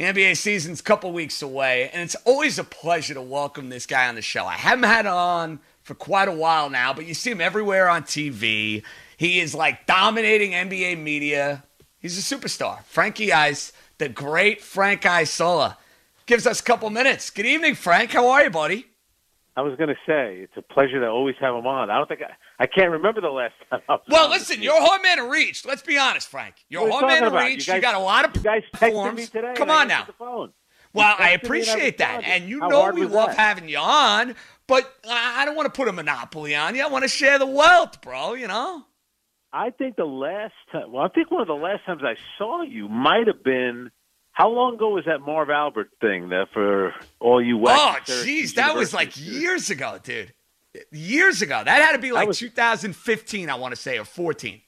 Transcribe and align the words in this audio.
The 0.00 0.06
NBA 0.06 0.38
season's 0.38 0.80
a 0.80 0.82
couple 0.82 1.12
weeks 1.12 1.42
away, 1.42 1.90
and 1.92 2.00
it's 2.00 2.14
always 2.24 2.58
a 2.58 2.64
pleasure 2.64 3.12
to 3.12 3.20
welcome 3.20 3.68
this 3.68 3.84
guy 3.84 4.08
on 4.08 4.14
the 4.14 4.22
show. 4.22 4.46
I 4.46 4.54
haven't 4.54 4.84
had 4.84 5.04
him 5.04 5.12
on 5.12 5.60
for 5.82 5.94
quite 5.94 6.26
a 6.26 6.32
while 6.32 6.70
now, 6.70 6.94
but 6.94 7.04
you 7.04 7.12
see 7.12 7.30
him 7.30 7.42
everywhere 7.42 7.86
on 7.86 8.04
TV. 8.04 8.82
He 9.18 9.40
is 9.40 9.54
like 9.54 9.84
dominating 9.84 10.52
NBA 10.52 11.02
media. 11.02 11.64
He's 11.98 12.16
a 12.16 12.34
superstar. 12.34 12.82
Frankie 12.84 13.30
Ice, 13.30 13.74
the 13.98 14.08
great 14.08 14.62
Frank 14.62 15.04
Isola, 15.04 15.76
gives 16.24 16.46
us 16.46 16.60
a 16.60 16.64
couple 16.64 16.88
minutes. 16.88 17.28
Good 17.28 17.44
evening, 17.44 17.74
Frank. 17.74 18.12
How 18.12 18.28
are 18.28 18.44
you, 18.44 18.50
buddy? 18.50 18.89
I 19.60 19.62
was 19.62 19.76
going 19.76 19.90
to 19.90 19.96
say 20.06 20.38
it's 20.38 20.56
a 20.56 20.62
pleasure 20.62 20.98
to 21.00 21.06
always 21.08 21.34
have 21.38 21.54
him 21.54 21.66
on. 21.66 21.90
I 21.90 21.98
don't 21.98 22.08
think 22.08 22.22
I, 22.22 22.32
I 22.62 22.66
can't 22.66 22.90
remember 22.90 23.20
the 23.20 23.28
last 23.28 23.52
time. 23.68 23.80
I 23.88 23.92
was 23.92 24.02
Well, 24.08 24.30
listen, 24.30 24.62
you're 24.62 24.80
hard 24.80 25.02
man 25.02 25.18
to 25.18 25.28
reach. 25.28 25.66
Let's 25.66 25.82
be 25.82 25.98
honest, 25.98 26.28
Frank. 26.28 26.54
You're 26.70 26.90
hard 26.90 27.06
man 27.06 27.30
to 27.30 27.36
reach. 27.38 27.68
You 27.68 27.74
You, 27.74 27.80
got 27.82 27.94
a 27.94 27.98
lot 27.98 28.24
of 28.24 28.34
You 28.34 28.40
guys 28.42 28.62
platforms. 28.72 29.16
me 29.18 29.26
today. 29.26 29.52
Come 29.56 29.68
on 29.70 29.88
now. 29.88 30.06
Well, 30.92 31.14
I 31.18 31.30
appreciate 31.32 31.98
that, 31.98 32.22
and 32.24 32.48
you 32.48 32.60
How 32.60 32.68
know 32.68 32.90
we 32.92 33.04
love 33.04 33.28
that? 33.28 33.38
having 33.38 33.68
you 33.68 33.78
on. 33.78 34.34
But 34.66 34.92
I 35.08 35.42
I 35.42 35.44
don't 35.44 35.54
want 35.56 35.66
to 35.72 35.76
put 35.76 35.88
a 35.88 35.92
monopoly 35.92 36.56
on 36.56 36.74
you. 36.74 36.82
I 36.82 36.88
want 36.88 37.04
to 37.04 37.08
share 37.08 37.38
the 37.38 37.46
wealth, 37.46 38.00
bro. 38.00 38.34
You 38.34 38.48
know. 38.48 38.84
I 39.52 39.70
think 39.70 39.96
the 39.96 40.04
last 40.04 40.54
time. 40.72 40.92
Well, 40.92 41.04
I 41.04 41.08
think 41.08 41.30
one 41.30 41.42
of 41.42 41.48
the 41.48 41.54
last 41.54 41.84
times 41.84 42.02
I 42.04 42.14
saw 42.38 42.62
you 42.62 42.88
might 42.88 43.26
have 43.26 43.42
been. 43.44 43.90
How 44.40 44.48
long 44.48 44.76
ago 44.76 44.88
was 44.88 45.04
that 45.04 45.20
Marv 45.20 45.50
Albert 45.50 45.90
thing 46.00 46.30
there 46.30 46.46
for 46.46 46.94
all 47.20 47.42
you? 47.42 47.60
Oh, 47.62 47.96
jeez, 48.06 48.54
that 48.54 48.74
was 48.74 48.94
like 48.94 49.12
years 49.18 49.68
ago, 49.68 49.98
dude. 50.02 50.32
Years 50.90 51.42
ago. 51.42 51.60
That 51.62 51.82
had 51.82 51.92
to 51.92 51.98
be 51.98 52.10
like 52.10 52.26
was- 52.26 52.38
2015, 52.38 53.50
I 53.50 53.54
want 53.56 53.74
to 53.74 53.80
say, 53.80 53.98
or 53.98 54.06
14. 54.06 54.62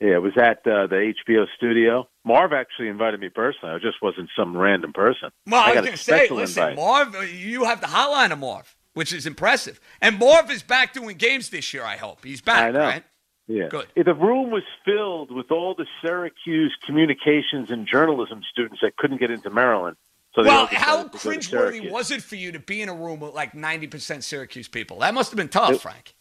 Yeah, 0.00 0.14
it 0.14 0.22
was 0.22 0.32
at 0.38 0.66
uh, 0.66 0.86
the 0.86 1.12
HBO 1.26 1.44
studio. 1.54 2.08
Marv 2.24 2.54
actually 2.54 2.88
invited 2.88 3.20
me 3.20 3.28
personally. 3.28 3.74
I 3.74 3.78
just 3.78 4.00
wasn't 4.00 4.30
some 4.34 4.56
random 4.56 4.94
person. 4.94 5.32
Well, 5.46 5.60
I, 5.60 5.74
got 5.74 5.82
was 5.82 5.86
going 5.86 5.98
to 5.98 6.02
say, 6.02 6.28
listen, 6.30 6.70
invite. 6.70 6.76
Marv, 6.76 7.30
you 7.30 7.64
have 7.64 7.82
the 7.82 7.88
hotline 7.88 8.32
of 8.32 8.38
Marv, 8.38 8.74
which 8.94 9.12
is 9.12 9.26
impressive. 9.26 9.80
And 10.00 10.18
Marv 10.18 10.50
is 10.50 10.62
back 10.62 10.94
doing 10.94 11.18
games 11.18 11.50
this 11.50 11.74
year, 11.74 11.84
I 11.84 11.96
hope. 11.96 12.24
He's 12.24 12.40
back, 12.40 12.68
I 12.68 12.70
know. 12.70 12.78
right? 12.78 13.04
Yeah. 13.48 13.68
Good. 13.68 13.86
The 13.96 14.14
room 14.14 14.50
was 14.50 14.62
filled 14.84 15.30
with 15.34 15.50
all 15.50 15.74
the 15.74 15.86
Syracuse 16.02 16.76
communications 16.86 17.70
and 17.70 17.86
journalism 17.86 18.42
students 18.52 18.80
that 18.82 18.96
couldn't 18.96 19.18
get 19.18 19.30
into 19.30 19.48
Maryland. 19.50 19.96
So 20.34 20.44
Well, 20.44 20.66
how 20.70 21.04
cringeworthy 21.08 21.90
was 21.90 22.10
it 22.10 22.22
for 22.22 22.36
you 22.36 22.52
to 22.52 22.58
be 22.58 22.82
in 22.82 22.88
a 22.90 22.94
room 22.94 23.20
with 23.20 23.32
like 23.34 23.52
90% 23.52 24.22
Syracuse 24.22 24.68
people? 24.68 24.98
That 25.00 25.14
must 25.14 25.30
have 25.30 25.36
been 25.38 25.48
tough, 25.48 25.72
It- 25.72 25.80
Frank. 25.80 26.14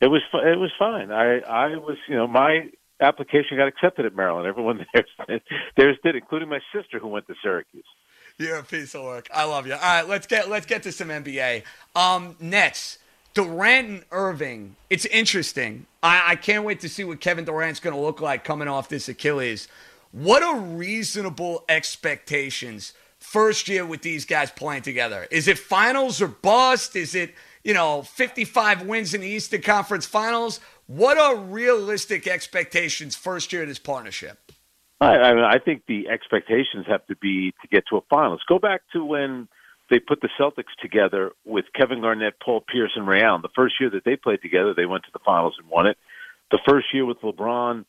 It 0.00 0.08
was 0.08 0.22
it 0.34 0.58
was 0.58 0.72
fine. 0.76 1.12
I 1.12 1.38
I 1.38 1.76
was 1.76 1.96
you 2.08 2.16
know 2.16 2.26
my 2.26 2.70
application 3.00 3.56
got 3.56 3.68
accepted 3.68 4.04
at 4.04 4.16
Maryland. 4.16 4.48
Everyone 4.48 4.84
there 5.28 5.40
theirs 5.76 5.96
did, 6.02 6.16
including 6.16 6.48
my 6.48 6.58
sister 6.74 6.98
who 6.98 7.06
went 7.06 7.28
to 7.28 7.34
Syracuse. 7.40 7.84
You're 8.36 8.56
a 8.56 8.64
piece 8.64 8.96
of 8.96 9.04
work. 9.04 9.28
I 9.32 9.44
love 9.44 9.64
you. 9.68 9.74
All 9.74 9.78
right, 9.78 10.08
let's 10.08 10.26
get 10.26 10.50
let's 10.50 10.66
get 10.66 10.82
to 10.84 10.90
some 10.92 11.08
NBA. 11.08 11.62
Um, 11.94 12.34
Nets, 12.40 12.98
Durant 13.34 13.88
and 13.88 14.04
Irving. 14.10 14.76
It's 14.90 15.06
interesting. 15.06 15.86
I, 16.02 16.32
I 16.32 16.36
can't 16.36 16.64
wait 16.64 16.80
to 16.80 16.88
see 16.88 17.04
what 17.04 17.20
Kevin 17.20 17.44
Durant's 17.44 17.80
going 17.80 17.94
to 17.94 18.00
look 18.00 18.20
like 18.20 18.44
coming 18.44 18.68
off 18.68 18.88
this 18.88 19.08
Achilles. 19.08 19.68
What 20.12 20.42
are 20.42 20.58
reasonable 20.58 21.64
expectations 21.68 22.92
first 23.18 23.68
year 23.68 23.86
with 23.86 24.02
these 24.02 24.24
guys 24.24 24.50
playing 24.50 24.82
together? 24.82 25.26
Is 25.30 25.48
it 25.48 25.58
finals 25.58 26.20
or 26.20 26.28
bust? 26.28 26.96
Is 26.96 27.14
it 27.14 27.34
you 27.64 27.72
know 27.72 28.02
55 28.02 28.82
wins 28.82 29.14
in 29.14 29.22
the 29.22 29.28
Eastern 29.28 29.62
Conference 29.62 30.04
Finals? 30.04 30.60
What 30.86 31.16
are 31.16 31.36
realistic 31.36 32.26
expectations 32.26 33.16
first 33.16 33.52
year 33.52 33.62
of 33.62 33.68
this 33.68 33.78
partnership? 33.78 34.52
I, 35.00 35.16
I 35.16 35.34
mean, 35.34 35.44
I 35.44 35.58
think 35.58 35.84
the 35.88 36.08
expectations 36.08 36.86
have 36.86 37.06
to 37.06 37.16
be 37.16 37.52
to 37.62 37.68
get 37.68 37.84
to 37.88 37.96
a 37.96 38.00
finals. 38.10 38.42
Go 38.46 38.58
back 38.58 38.82
to 38.92 39.04
when 39.04 39.48
they 39.92 40.00
put 40.00 40.22
the 40.22 40.30
Celtics 40.40 40.72
together 40.80 41.32
with 41.44 41.66
Kevin 41.74 42.00
Garnett, 42.00 42.40
Paul 42.42 42.62
Pierce, 42.66 42.92
and 42.96 43.06
Ray 43.06 43.22
Allen. 43.22 43.42
The 43.42 43.50
first 43.54 43.74
year 43.78 43.90
that 43.90 44.06
they 44.06 44.16
played 44.16 44.40
together, 44.40 44.72
they 44.74 44.86
went 44.86 45.04
to 45.04 45.10
the 45.12 45.18
finals 45.22 45.56
and 45.60 45.68
won 45.68 45.86
it. 45.86 45.98
The 46.50 46.60
first 46.66 46.86
year 46.94 47.04
with 47.04 47.20
LeBron 47.20 47.84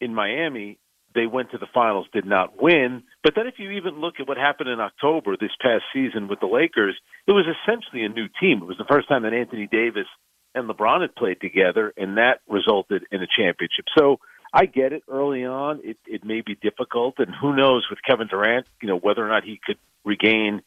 in 0.00 0.14
Miami, 0.14 0.78
they 1.14 1.26
went 1.26 1.50
to 1.50 1.58
the 1.58 1.66
finals, 1.74 2.06
did 2.14 2.24
not 2.24 2.62
win. 2.62 3.02
But 3.22 3.34
then 3.36 3.46
if 3.46 3.58
you 3.58 3.72
even 3.72 4.00
look 4.00 4.14
at 4.18 4.26
what 4.26 4.38
happened 4.38 4.70
in 4.70 4.80
October 4.80 5.36
this 5.36 5.50
past 5.60 5.84
season 5.92 6.28
with 6.28 6.40
the 6.40 6.46
Lakers, 6.46 6.96
it 7.26 7.32
was 7.32 7.44
essentially 7.44 8.04
a 8.04 8.08
new 8.08 8.28
team. 8.40 8.62
It 8.62 8.66
was 8.66 8.78
the 8.78 8.86
first 8.88 9.06
time 9.10 9.24
that 9.24 9.34
Anthony 9.34 9.68
Davis 9.70 10.06
and 10.54 10.66
LeBron 10.66 11.02
had 11.02 11.14
played 11.14 11.42
together, 11.42 11.92
and 11.98 12.16
that 12.16 12.40
resulted 12.48 13.04
in 13.12 13.22
a 13.22 13.26
championship. 13.26 13.84
So 13.98 14.18
I 14.54 14.64
get 14.64 14.94
it 14.94 15.02
early 15.10 15.44
on. 15.44 15.82
It, 15.84 15.98
it 16.06 16.24
may 16.24 16.40
be 16.40 16.54
difficult, 16.54 17.16
and 17.18 17.34
who 17.38 17.54
knows 17.54 17.86
with 17.90 17.98
Kevin 18.08 18.28
Durant, 18.28 18.66
you 18.80 18.88
know, 18.88 18.96
whether 18.96 19.22
or 19.22 19.28
not 19.28 19.44
he 19.44 19.60
could 19.62 19.76
regain 20.06 20.62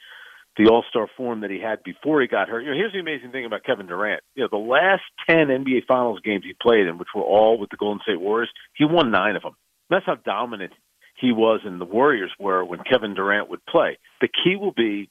the 0.58 0.70
All 0.70 0.84
Star 0.90 1.08
form 1.16 1.42
that 1.42 1.52
he 1.52 1.60
had 1.60 1.84
before 1.84 2.22
he 2.22 2.28
got 2.28 2.50
hurt. 2.50 2.62
You 2.62 2.72
know, 2.72 2.78
here's 2.78 2.94
the 2.94 3.00
amazing 3.00 3.32
thing 3.32 3.46
about 3.46 3.64
Kevin 3.64 3.88
Durant. 3.88 4.22
You 4.36 4.44
know, 4.44 4.50
the 4.52 4.58
last 4.58 5.04
ten 5.30 5.48
NBA 5.48 5.86
Finals 5.88 6.20
games 6.24 6.44
he 6.44 6.54
played 6.60 6.88
in, 6.88 6.98
which 6.98 7.10
were 7.16 7.24
all 7.24 7.60
with 7.60 7.70
the 7.70 7.78
Golden 7.78 8.02
State 8.02 8.20
Warriors, 8.20 8.50
he 8.76 8.86
won 8.86 9.12
nine 9.12 9.36
of 9.36 9.44
them. 9.44 9.56
That's 9.90 10.06
how 10.06 10.16
dominant 10.16 10.74
he 11.20 11.32
was, 11.32 11.62
and 11.64 11.80
the 11.80 11.86
Warriors 11.86 12.32
were 12.40 12.64
when 12.64 12.80
Kevin 12.90 13.16
Durant 13.16 13.50
would 13.50 13.66
play. 13.66 13.98
The 14.22 14.28
key 14.28 14.56
will 14.56 14.74
be 14.74 15.10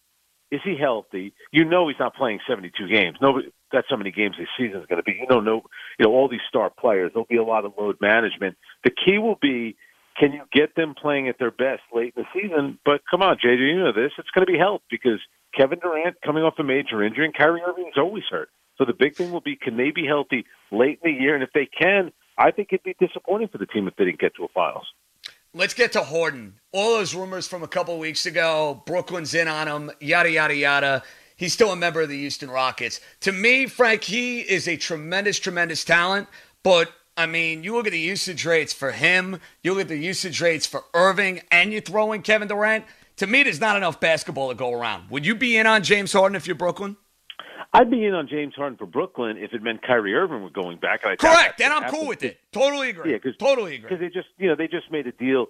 is 0.51 0.61
he 0.65 0.77
healthy? 0.81 1.35
You 1.51 1.65
know 1.65 1.89
he's 1.89 1.99
not 1.99 2.15
playing 2.15 2.39
72 2.49 2.89
games. 2.89 3.17
Nobody, 3.21 3.49
that's 3.73 3.89
how 3.91 3.97
many 3.97 4.13
games 4.13 4.37
this 4.39 4.47
season 4.57 4.81
is 4.81 4.87
going 4.87 4.99
to 4.99 5.03
be. 5.03 5.19
You 5.21 5.27
know, 5.29 5.41
no, 5.41 5.63
you 5.99 6.07
know 6.07 6.13
all 6.13 6.29
these 6.29 6.41
star 6.49 6.71
players. 6.71 7.11
There'll 7.13 7.27
be 7.27 7.37
a 7.37 7.45
lot 7.45 7.65
of 7.65 7.73
load 7.79 7.97
management. 8.01 8.57
The 8.85 8.91
key 8.91 9.19
will 9.19 9.39
be 9.41 9.77
can 10.19 10.33
you 10.33 10.43
get 10.53 10.75
them 10.75 10.95
playing 10.95 11.29
at 11.29 11.39
their 11.39 11.51
best 11.51 11.83
late 11.95 12.15
in 12.17 12.25
the 12.25 12.41
season? 12.41 12.79
But 12.85 13.03
come 13.11 13.23
on, 13.23 13.37
JJ, 13.37 13.59
you 13.59 13.79
know 13.79 13.93
this. 13.93 14.13
It's 14.19 14.31
going 14.31 14.47
to 14.47 14.53
be 14.53 14.59
health 14.59 14.83
because 14.91 15.21
Kevin 15.57 15.79
Durant 15.79 16.17
coming 16.25 16.43
off 16.43 16.55
a 16.59 16.63
major 16.63 17.03
injury 17.03 17.25
and 17.25 17.35
Kyrie 17.35 17.63
Irving 17.67 17.89
is 17.89 17.99
always 17.99 18.25
hurt. 18.31 18.51
So 18.79 18.85
the 18.85 18.93
big 18.93 19.17
thing 19.17 19.33
will 19.33 19.41
be 19.41 19.57
can 19.57 19.77
they 19.77 19.91
be 19.91 20.07
healthy 20.07 20.45
late 20.71 21.01
in 21.03 21.13
the 21.13 21.21
year? 21.21 21.35
And 21.35 21.43
if 21.43 21.51
they 21.53 21.67
can, 21.67 22.13
I 22.39 22.51
think 22.51 22.69
it'd 22.73 22.85
be 22.85 22.95
disappointing 22.99 23.49
for 23.49 23.59
the 23.59 23.67
team 23.67 23.89
if 23.89 23.97
they 23.97 24.05
didn't 24.05 24.21
get 24.21 24.35
to 24.37 24.45
a 24.45 24.49
finals. 24.49 24.87
Let's 25.55 25.73
get 25.73 25.93
to 25.93 26.03
Harden. 26.03 26.55
All 26.73 26.99
those 26.99 27.15
rumors 27.15 27.49
from 27.49 27.63
a 27.63 27.69
couple 27.69 27.99
weeks 27.99 28.27
ago, 28.27 28.83
Brooklyn's 28.85 29.35
in 29.35 29.49
on 29.49 29.69
him, 29.69 29.91
yada, 30.01 30.31
yada, 30.31 30.55
yada. 30.55 31.03
He's 31.37 31.55
still 31.55 31.73
a 31.73 31.77
member 31.77 32.03
of 32.03 32.11
the 32.11 32.19
Houston 32.19 32.51
Rockets. 32.51 33.01
To 33.21 33.33
me, 33.33 33.67
Frank, 33.67 34.05
he 34.05 34.41
is 34.41 34.69
a 34.69 34.77
tremendous, 34.77 35.39
tremendous 35.39 35.85
talent. 35.85 36.29
But, 36.63 36.91
I 37.17 37.27
mean, 37.27 37.65
you 37.65 37.75
look 37.75 37.87
at 37.87 37.93
the 37.93 37.99
usage 37.99 38.45
rates 38.45 38.73
for 38.73 38.93
him, 38.93 39.41
you 39.63 39.73
look 39.73 39.83
at 39.83 39.89
the 39.89 39.97
usage 39.97 40.41
rates 40.41 40.67
for 40.67 40.85
Irving, 40.93 41.41
and 41.51 41.73
you 41.73 41.81
throw 41.81 42.13
in 42.13 42.23
Kevin 42.23 42.49
Durant. 42.49 42.85
To 43.17 43.27
me, 43.27 43.43
there's 43.43 43.61
not 43.61 43.77
enough 43.77 43.99
basketball 44.01 44.51
to 44.51 44.55
go 44.55 44.73
around. 44.73 45.09
Would 45.09 45.25
you 45.25 45.35
be 45.35 45.57
in 45.57 45.67
on 45.67 45.83
James 45.83 46.13
Harden 46.13 46.37
if 46.37 46.47
you're 46.47 46.57
Brooklyn? 46.57 46.97
I'd 47.73 47.91
be 47.91 48.05
in 48.05 48.15
on 48.15 48.29
James 48.29 48.55
Harden 48.55 48.77
for 48.77 48.87
Brooklyn 48.87 49.39
if 49.39 49.53
it 49.55 49.63
meant 49.63 49.83
Kyrie 49.83 50.15
Irving 50.15 50.43
were 50.43 50.51
going 50.51 50.79
back. 50.79 51.01
And 51.03 51.13
I 51.13 51.17
Correct. 51.17 51.59
Then 51.59 51.73
I'm 51.73 51.91
cool 51.91 52.07
with 52.07 52.23
it. 52.23 52.39
Totally 52.53 52.91
agree. 52.91 53.13
Yeah, 53.13 53.17
because 53.17 53.37
totally 53.39 53.77
agree. 53.77 53.89
Because 53.89 54.01
they 54.01 54.09
just, 54.09 54.29
you 54.39 54.49
know, 54.49 54.55
they 54.55 54.69
just 54.69 54.91
made 54.91 55.07
a 55.07 55.13
deal 55.13 55.47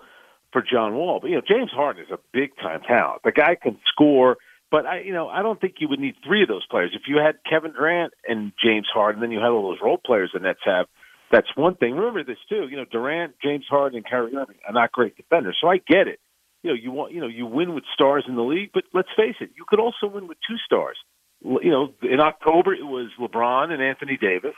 for 0.52 0.62
John 0.62 0.94
Wall. 0.94 1.18
But 1.20 1.30
you 1.30 1.36
know, 1.36 1.42
James 1.46 1.70
Harden 1.70 2.04
is 2.04 2.10
a 2.10 2.18
big 2.32 2.56
time 2.56 2.82
talent. 2.82 3.22
The 3.24 3.32
guy 3.32 3.56
can 3.56 3.78
score. 3.92 4.38
But 4.70 4.86
I, 4.86 5.00
you 5.00 5.12
know, 5.12 5.28
I 5.28 5.42
don't 5.42 5.60
think 5.60 5.76
you 5.78 5.88
would 5.88 6.00
need 6.00 6.16
three 6.24 6.42
of 6.42 6.48
those 6.48 6.66
players. 6.66 6.90
If 6.94 7.02
you 7.06 7.18
had 7.18 7.36
Kevin 7.48 7.72
Durant 7.72 8.12
and 8.26 8.52
James 8.62 8.88
Harden, 8.92 9.20
then 9.20 9.30
you 9.30 9.38
had 9.38 9.50
all 9.50 9.70
those 9.70 9.78
role 9.82 9.98
players 9.98 10.30
the 10.32 10.40
Nets 10.40 10.60
have. 10.64 10.86
That's 11.30 11.48
one 11.56 11.74
thing. 11.74 11.94
Remember 11.94 12.22
this 12.24 12.38
too. 12.48 12.68
You 12.70 12.76
know, 12.76 12.84
Durant, 12.90 13.34
James 13.42 13.64
Harden, 13.68 13.98
and 13.98 14.08
Kyrie 14.08 14.36
Irving 14.36 14.56
are 14.66 14.72
not 14.72 14.92
great 14.92 15.16
defenders, 15.16 15.58
so 15.60 15.68
I 15.68 15.78
get 15.78 16.06
it. 16.06 16.20
You 16.62 16.70
know, 16.70 16.76
you 16.80 16.92
want 16.92 17.12
you 17.12 17.20
know 17.20 17.26
you 17.26 17.46
win 17.46 17.74
with 17.74 17.84
stars 17.94 18.24
in 18.28 18.36
the 18.36 18.42
league, 18.42 18.70
but 18.72 18.84
let's 18.94 19.08
face 19.16 19.36
it, 19.40 19.50
you 19.56 19.64
could 19.68 19.80
also 19.80 20.06
win 20.06 20.28
with 20.28 20.38
two 20.48 20.56
stars. 20.64 20.96
You 21.42 21.70
know, 21.70 21.92
in 22.02 22.20
October 22.20 22.74
it 22.74 22.84
was 22.84 23.10
LeBron 23.20 23.70
and 23.70 23.82
Anthony 23.82 24.16
Davis. 24.20 24.54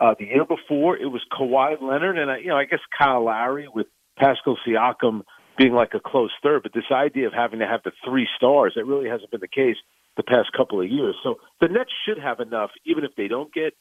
Uh, 0.00 0.14
the 0.18 0.26
year 0.26 0.44
before 0.44 0.96
it 0.96 1.06
was 1.06 1.22
Kawhi 1.32 1.80
Leonard 1.80 2.18
and 2.18 2.30
uh, 2.30 2.36
you 2.36 2.48
know 2.48 2.56
I 2.56 2.64
guess 2.64 2.80
Kyle 2.98 3.24
Lowry 3.24 3.68
with 3.72 3.86
Pascal 4.18 4.56
Siakam 4.66 5.22
being 5.56 5.72
like 5.72 5.94
a 5.94 6.00
close 6.00 6.32
third. 6.42 6.62
But 6.62 6.72
this 6.74 6.90
idea 6.90 7.26
of 7.26 7.32
having 7.32 7.60
to 7.60 7.66
have 7.66 7.82
the 7.84 7.92
three 8.04 8.28
stars 8.36 8.72
that 8.76 8.84
really 8.84 9.08
hasn't 9.08 9.30
been 9.30 9.40
the 9.40 9.48
case 9.48 9.76
the 10.16 10.22
past 10.22 10.50
couple 10.56 10.80
of 10.80 10.88
years. 10.90 11.16
So 11.22 11.36
the 11.60 11.68
Nets 11.68 11.90
should 12.06 12.18
have 12.18 12.40
enough, 12.40 12.70
even 12.84 13.04
if 13.04 13.12
they 13.16 13.28
don't 13.28 13.52
get 13.52 13.74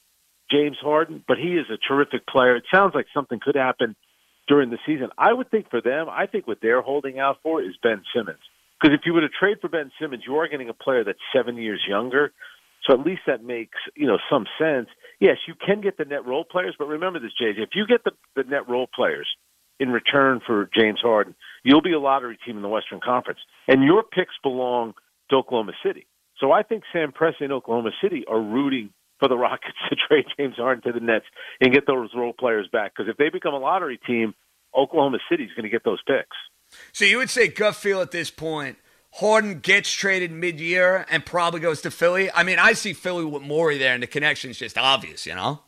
James 0.51 0.77
Harden, 0.81 1.23
but 1.27 1.37
he 1.37 1.55
is 1.55 1.65
a 1.69 1.77
terrific 1.77 2.27
player. 2.27 2.55
It 2.55 2.65
sounds 2.73 2.93
like 2.95 3.05
something 3.13 3.39
could 3.41 3.55
happen 3.55 3.95
during 4.47 4.69
the 4.69 4.77
season. 4.85 5.09
I 5.17 5.33
would 5.33 5.49
think 5.49 5.69
for 5.69 5.81
them, 5.81 6.07
I 6.09 6.27
think 6.27 6.47
what 6.47 6.59
they're 6.61 6.81
holding 6.81 7.19
out 7.19 7.37
for 7.43 7.61
is 7.61 7.75
Ben 7.81 8.03
Simmons. 8.15 8.39
Because 8.79 8.97
if 8.99 9.05
you 9.05 9.13
were 9.13 9.21
to 9.21 9.29
trade 9.29 9.57
for 9.61 9.69
Ben 9.69 9.91
Simmons, 9.99 10.23
you 10.27 10.35
are 10.35 10.47
getting 10.47 10.69
a 10.69 10.73
player 10.73 11.03
that's 11.03 11.19
seven 11.33 11.55
years 11.57 11.81
younger. 11.87 12.33
So 12.85 12.93
at 12.93 13.05
least 13.05 13.21
that 13.27 13.43
makes, 13.43 13.77
you 13.95 14.07
know, 14.07 14.17
some 14.29 14.45
sense. 14.59 14.89
Yes, 15.21 15.37
you 15.47 15.53
can 15.55 15.79
get 15.79 15.97
the 15.97 16.03
net 16.03 16.25
role 16.25 16.43
players, 16.43 16.75
but 16.77 16.87
remember 16.87 17.19
this, 17.19 17.31
JJ, 17.41 17.63
if 17.63 17.69
you 17.75 17.87
get 17.87 18.03
the, 18.03 18.11
the 18.35 18.43
net 18.43 18.67
role 18.67 18.89
players 18.93 19.27
in 19.79 19.89
return 19.89 20.41
for 20.45 20.69
James 20.77 20.99
Harden, 21.01 21.33
you'll 21.63 21.81
be 21.81 21.93
a 21.93 21.99
lottery 21.99 22.37
team 22.45 22.57
in 22.57 22.61
the 22.61 22.69
Western 22.69 22.99
Conference. 22.99 23.39
And 23.69 23.83
your 23.83 24.03
picks 24.03 24.35
belong 24.43 24.93
to 25.29 25.37
Oklahoma 25.37 25.71
City. 25.85 26.05
So 26.39 26.51
I 26.51 26.63
think 26.63 26.83
Sam 26.91 27.13
Presti 27.13 27.41
and 27.41 27.53
Oklahoma 27.53 27.91
City 28.01 28.25
are 28.27 28.41
rooting 28.41 28.89
for 29.23 29.29
the 29.29 29.37
Rockets 29.37 29.77
to 29.89 29.95
trade 30.07 30.25
James 30.37 30.55
Harden 30.57 30.83
to 30.83 30.99
the 30.99 31.03
Nets 31.03 31.25
and 31.61 31.73
get 31.73 31.87
those 31.87 32.09
role 32.13 32.33
players 32.33 32.67
back. 32.71 32.93
Because 32.95 33.09
if 33.09 33.17
they 33.17 33.29
become 33.29 33.53
a 33.53 33.59
lottery 33.59 33.97
team, 34.05 34.33
Oklahoma 34.75 35.19
City's 35.31 35.51
going 35.55 35.63
to 35.63 35.69
get 35.69 35.85
those 35.85 36.01
picks. 36.05 36.35
So 36.91 37.05
you 37.05 37.17
would 37.17 37.29
say 37.29 37.47
gut 37.47 37.75
feel 37.75 38.01
at 38.01 38.11
this 38.11 38.29
point, 38.29 38.77
Harden 39.13 39.59
gets 39.59 39.91
traded 39.91 40.31
mid-year 40.31 41.05
and 41.09 41.25
probably 41.25 41.59
goes 41.59 41.81
to 41.81 41.91
Philly. 41.91 42.31
I 42.33 42.43
mean, 42.43 42.59
I 42.59 42.73
see 42.73 42.93
Philly 42.93 43.23
with 43.23 43.43
Morey 43.43 43.77
there, 43.77 43.93
and 43.93 44.01
the 44.01 44.07
connection's 44.07 44.57
just 44.57 44.77
obvious, 44.77 45.25
you 45.25 45.35
know. 45.35 45.61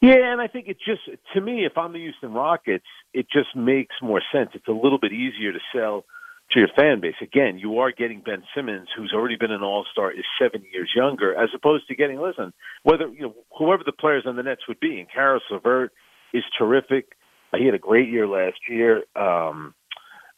Yeah, 0.00 0.32
and 0.32 0.40
I 0.40 0.46
think 0.46 0.68
it 0.68 0.78
just 0.84 1.02
to 1.34 1.40
me, 1.40 1.66
if 1.66 1.76
I'm 1.76 1.92
the 1.92 1.98
Houston 1.98 2.32
Rockets, 2.32 2.86
it 3.12 3.26
just 3.30 3.54
makes 3.54 3.96
more 4.00 4.22
sense. 4.32 4.50
It's 4.54 4.68
a 4.68 4.72
little 4.72 4.98
bit 4.98 5.12
easier 5.12 5.52
to 5.52 5.58
sell 5.74 6.04
to 6.52 6.60
your 6.60 6.68
fan 6.76 7.00
base. 7.00 7.14
Again, 7.20 7.58
you 7.58 7.78
are 7.78 7.92
getting 7.92 8.22
Ben 8.24 8.42
Simmons, 8.54 8.88
who's 8.96 9.12
already 9.14 9.36
been 9.36 9.50
an 9.50 9.62
All 9.62 9.84
Star, 9.92 10.10
is 10.10 10.24
seven 10.40 10.64
years 10.72 10.90
younger, 10.94 11.34
as 11.34 11.50
opposed 11.54 11.88
to 11.88 11.94
getting 11.94 12.20
listen, 12.20 12.52
whether 12.82 13.08
you 13.08 13.22
know 13.22 13.34
whoever 13.56 13.82
the 13.84 13.92
players 13.92 14.24
on 14.26 14.36
the 14.36 14.42
Nets 14.42 14.62
would 14.68 14.80
be. 14.80 14.98
And 14.98 15.08
Caris 15.12 15.42
LeVert 15.50 15.92
is 16.32 16.44
terrific. 16.56 17.12
He 17.56 17.64
had 17.64 17.74
a 17.74 17.78
great 17.78 18.08
year 18.08 18.26
last 18.26 18.58
year. 18.68 19.04
Um, 19.16 19.74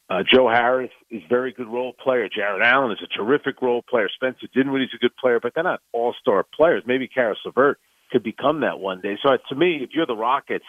uh, 0.09 0.23
Joe 0.29 0.49
Harris 0.49 0.91
is 1.11 1.23
very 1.29 1.53
good 1.53 1.69
role 1.69 1.93
player. 1.93 2.29
Jarrett 2.29 2.63
Allen 2.63 2.91
is 2.93 2.99
a 3.03 3.17
terrific 3.17 3.63
role 3.63 3.83
player. 3.89 4.09
Spencer 4.13 4.49
Dinwiddie's 4.53 4.91
a 4.95 4.99
good 4.99 5.17
player, 5.17 5.39
but 5.41 5.53
they're 5.55 5.63
not 5.63 5.81
all 5.93 6.15
star 6.21 6.45
players. 6.57 6.83
Maybe 6.85 7.07
Caris 7.07 7.39
LeVert 7.45 7.79
could 8.11 8.25
become 8.25 8.61
that 8.63 8.81
one 8.81 9.01
day. 9.01 9.17
So 9.23 9.37
to 9.49 9.55
me, 9.55 9.79
if 9.83 9.91
you're 9.95 10.07
the 10.07 10.17
Rockets, 10.17 10.65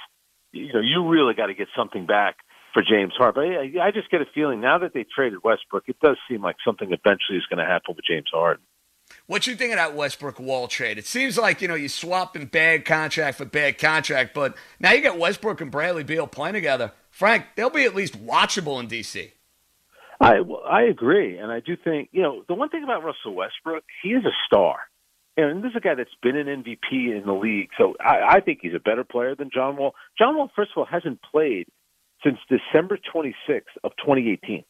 you 0.51 0.73
know 0.73 0.81
you 0.81 1.07
really 1.07 1.33
got 1.33 1.47
to 1.47 1.55
get 1.55 1.67
something 1.75 2.05
back 2.05 2.38
for 2.73 2.81
James 2.81 3.13
Harden. 3.18 3.71
But 3.73 3.81
I 3.81 3.91
just 3.91 4.09
get 4.09 4.21
a 4.21 4.25
feeling 4.33 4.62
now 4.62 4.79
that 4.79 4.94
they 4.94 5.06
traded 5.15 5.44
Westbrook, 5.44 5.83
it 5.88 6.00
does 6.00 6.18
seem 6.29 6.41
like 6.41 6.57
something 6.65 6.91
eventually 6.91 7.38
is 7.38 7.45
going 7.50 7.59
to 7.59 7.65
happen 7.65 7.95
with 7.95 8.06
James 8.06 8.29
Harden. 8.31 8.63
What 9.27 9.47
you 9.47 9.56
think 9.56 9.71
of 9.73 9.77
that 9.77 9.95
Westbrook 9.95 10.39
Wall 10.39 10.68
trade? 10.68 10.97
It 10.97 11.06
seems 11.06 11.38
like 11.38 11.62
you 11.62 11.68
know 11.68 11.75
you 11.75 11.89
swapping 11.89 12.45
bad 12.45 12.85
contract 12.85 13.38
for 13.38 13.45
bad 13.45 13.77
contract, 13.77 14.33
but 14.33 14.56
now 14.79 14.91
you 14.94 15.01
got 15.01 15.18
Westbrook 15.18 15.62
and 15.62 15.69
Bradley 15.69 16.03
Beal 16.03 16.27
playing 16.27 16.53
together. 16.53 16.94
Frank, 17.09 17.45
they'll 17.56 17.69
be 17.69 17.83
at 17.83 17.94
least 17.94 18.25
watchable 18.25 18.79
in 18.79 18.88
DC. 18.88 19.31
I 20.19 20.41
well, 20.41 20.62
I 20.65 20.83
agree, 20.83 21.38
and 21.38 21.51
I 21.51 21.59
do 21.59 21.75
think 21.75 22.09
you 22.12 22.21
know 22.21 22.44
the 22.47 22.53
one 22.53 22.69
thing 22.69 22.83
about 22.83 23.03
Russell 23.03 23.33
Westbrook, 23.33 23.83
he 24.01 24.09
is 24.09 24.24
a 24.24 24.31
star, 24.45 24.77
and 25.35 25.63
this 25.63 25.71
is 25.71 25.77
a 25.77 25.81
guy 25.81 25.95
that's 25.95 26.09
been 26.21 26.38
an 26.38 26.63
MVP 26.63 26.91
in 26.91 27.24
the 27.25 27.33
league. 27.33 27.69
So 27.77 27.95
I, 28.00 28.38
I 28.38 28.39
think 28.39 28.59
he's 28.62 28.75
a 28.75 28.79
better 28.79 29.03
player 29.03 29.35
than 29.35 29.50
John 29.53 29.77
Wall. 29.77 29.94
John 30.17 30.38
Wall, 30.38 30.50
first 30.56 30.71
of 30.71 30.77
all, 30.77 30.85
hasn't 30.85 31.21
played 31.21 31.67
since 32.23 32.38
December 32.50 32.97
26th 33.13 33.75
of 33.83 33.91
2018. 33.97 34.63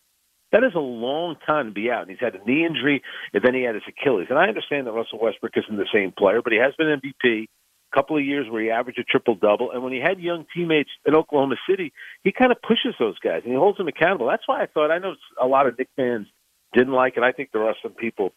That 0.52 0.64
is 0.64 0.74
a 0.76 0.80
long 0.80 1.36
time 1.46 1.68
to 1.68 1.72
be 1.72 1.90
out. 1.90 2.02
And 2.02 2.12
he's 2.12 2.20
had 2.20 2.36
a 2.36 2.44
knee 2.46 2.66
injury, 2.66 3.02
and 3.34 3.44
then 3.44 3.54
he 3.54 3.64
had 3.64 3.76
his 3.76 3.84
Achilles. 3.88 4.28
And 4.30 4.38
I 4.38 4.48
understand 4.48 4.88
that 4.88 4.92
Russell 4.92 5.20
Westbrook 5.22 5.54
isn't 5.56 5.78
the 5.78 5.86
same 5.94 6.12
player, 6.12 6.42
but 6.42 6.52
he 6.52 6.60
has 6.60 6.74
been 6.78 6.88
MVP. 6.88 7.46
A 7.46 7.96
couple 7.96 8.18
of 8.18 8.24
years 8.24 8.48
where 8.50 8.62
he 8.62 8.70
averaged 8.70 9.00
a 9.00 9.04
triple 9.04 9.36
double, 9.36 9.72
and 9.72 9.84
when 9.84 9.92
he 9.92 10.00
had 10.00 10.20
young 10.20 10.46
teammates 10.56 10.90
in 11.06 11.14
Oklahoma 11.14 11.56
City, 11.70 11.92
he 12.24 12.32
kind 12.32 12.52
of 12.52 12.62
pushes 12.62 12.96
those 12.98 13.20
guys 13.20 13.42
and 13.44 13.52
he 13.52 13.58
holds 13.58 13.78
them 13.78 13.90
accountable. 13.90 14.28
That's 14.28 14.48
why 14.48 14.64
I 14.64 14.68
thought 14.68 14.92
I 14.92 15.00
know 15.00 15.16
a 15.42 15.46
lot 15.46 15.68
of 15.68 15.78
Knick 15.78 15.90
fans 15.98 16.28
didn't 16.74 16.94
like 16.94 17.18
it. 17.18 17.24
I 17.24 17.34
think 17.34 17.50
there 17.52 17.68
are 17.68 17.76
some 17.84 17.92
people 17.92 18.32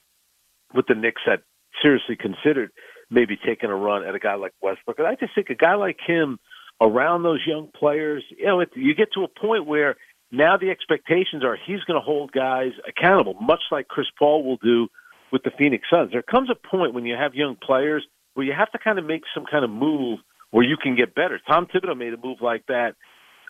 with 0.74 0.86
the 0.88 0.96
Knicks 0.96 1.22
that 1.26 1.42
seriously 1.80 2.16
considered 2.16 2.72
maybe 3.10 3.36
taking 3.36 3.70
a 3.70 3.76
run 3.76 4.04
at 4.04 4.14
a 4.14 4.18
guy 4.18 4.34
like 4.34 4.52
Westbrook. 4.60 4.98
And 4.98 5.06
I 5.06 5.14
just 5.14 5.34
think 5.36 5.50
a 5.50 5.54
guy 5.54 5.74
like 5.74 5.98
him 6.04 6.38
around 6.80 7.22
those 7.22 7.40
young 7.46 7.68
players. 7.74 8.24
You 8.36 8.46
know, 8.46 8.60
it, 8.60 8.70
you 8.74 8.94
get 8.94 9.12
to 9.14 9.24
a 9.24 9.28
point 9.28 9.66
where 9.66 9.96
now 10.30 10.56
the 10.56 10.70
expectations 10.70 11.44
are 11.44 11.56
he's 11.56 11.80
going 11.86 11.98
to 11.98 12.04
hold 12.04 12.32
guys 12.32 12.72
accountable, 12.88 13.34
much 13.40 13.62
like 13.70 13.88
Chris 13.88 14.06
Paul 14.18 14.44
will 14.44 14.58
do 14.58 14.88
with 15.32 15.42
the 15.42 15.50
Phoenix 15.58 15.86
Suns. 15.92 16.10
There 16.12 16.22
comes 16.22 16.50
a 16.50 16.54
point 16.68 16.94
when 16.94 17.04
you 17.04 17.16
have 17.16 17.34
young 17.34 17.56
players 17.56 18.06
where 18.34 18.44
you 18.46 18.52
have 18.56 18.70
to 18.72 18.78
kind 18.78 18.98
of 18.98 19.04
make 19.04 19.22
some 19.34 19.44
kind 19.50 19.64
of 19.64 19.70
move 19.70 20.18
where 20.50 20.64
you 20.64 20.76
can 20.76 20.96
get 20.96 21.14
better. 21.14 21.40
Tom 21.48 21.66
Thibodeau 21.66 21.96
made 21.96 22.12
a 22.12 22.16
move 22.16 22.38
like 22.40 22.66
that 22.66 22.94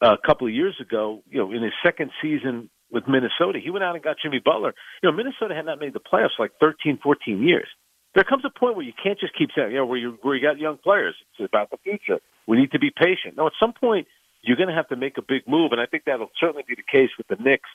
uh, 0.03 0.15
a 0.15 0.27
couple 0.27 0.47
of 0.47 0.55
years 0.55 0.77
ago. 0.81 1.23
You 1.29 1.39
know, 1.39 1.53
in 1.53 1.63
his 1.63 1.73
second 1.83 2.11
season 2.23 2.71
with 2.91 3.05
Minnesota, 3.09 3.59
he 3.63 3.71
went 3.71 3.85
out 3.85 3.95
and 3.95 4.05
got 4.05 4.17
Jimmy 4.23 4.41
Butler. 4.43 4.75
You 5.03 5.11
know, 5.11 5.17
Minnesota 5.17 5.55
had 5.55 5.67
not 5.67 5.81
made 5.81 5.93
the 5.93 6.01
playoffs 6.01 6.39
like 6.39 6.53
13, 6.61 6.99
14 7.03 7.43
years. 7.43 7.69
There 8.15 8.25
comes 8.25 8.45
a 8.45 8.59
point 8.59 8.77
where 8.77 8.85
you 8.85 8.93
can't 9.03 9.19
just 9.19 9.37
keep 9.37 9.51
saying, 9.57 9.73
you 9.73 9.79
know, 9.79 9.87
where 9.87 9.99
you 9.99 10.19
where 10.23 10.37
you 10.37 10.43
got 10.43 10.59
young 10.59 10.79
players. 10.79 11.17
It's 11.39 11.49
about 11.49 11.71
the 11.71 11.79
future. 11.83 12.21
We 12.47 12.59
need 12.59 12.73
to 12.73 12.79
be 12.79 12.91
patient. 12.91 13.37
Now, 13.37 13.47
at 13.47 13.53
some 13.61 13.73
point, 13.73 14.07
you're 14.43 14.57
going 14.57 14.69
to 14.69 14.75
have 14.75 14.89
to 14.89 14.97
make 14.97 15.17
a 15.19 15.23
big 15.23 15.49
move, 15.49 15.73
and 15.73 15.81
I 15.81 15.87
think 15.87 16.05
that'll 16.05 16.31
certainly 16.39 16.65
be 16.67 16.75
the 16.75 16.83
case 16.83 17.11
with 17.17 17.27
the 17.29 17.43
Knicks, 17.43 17.69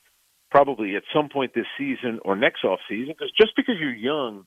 probably 0.51 0.95
at 0.95 1.03
some 1.13 1.29
point 1.29 1.53
this 1.53 1.65
season 1.77 2.19
or 2.23 2.35
next 2.35 2.63
off 2.63 2.79
season. 2.87 3.15
Because 3.17 3.31
just 3.39 3.55
because 3.55 3.75
you're 3.79 3.93
young 3.93 4.45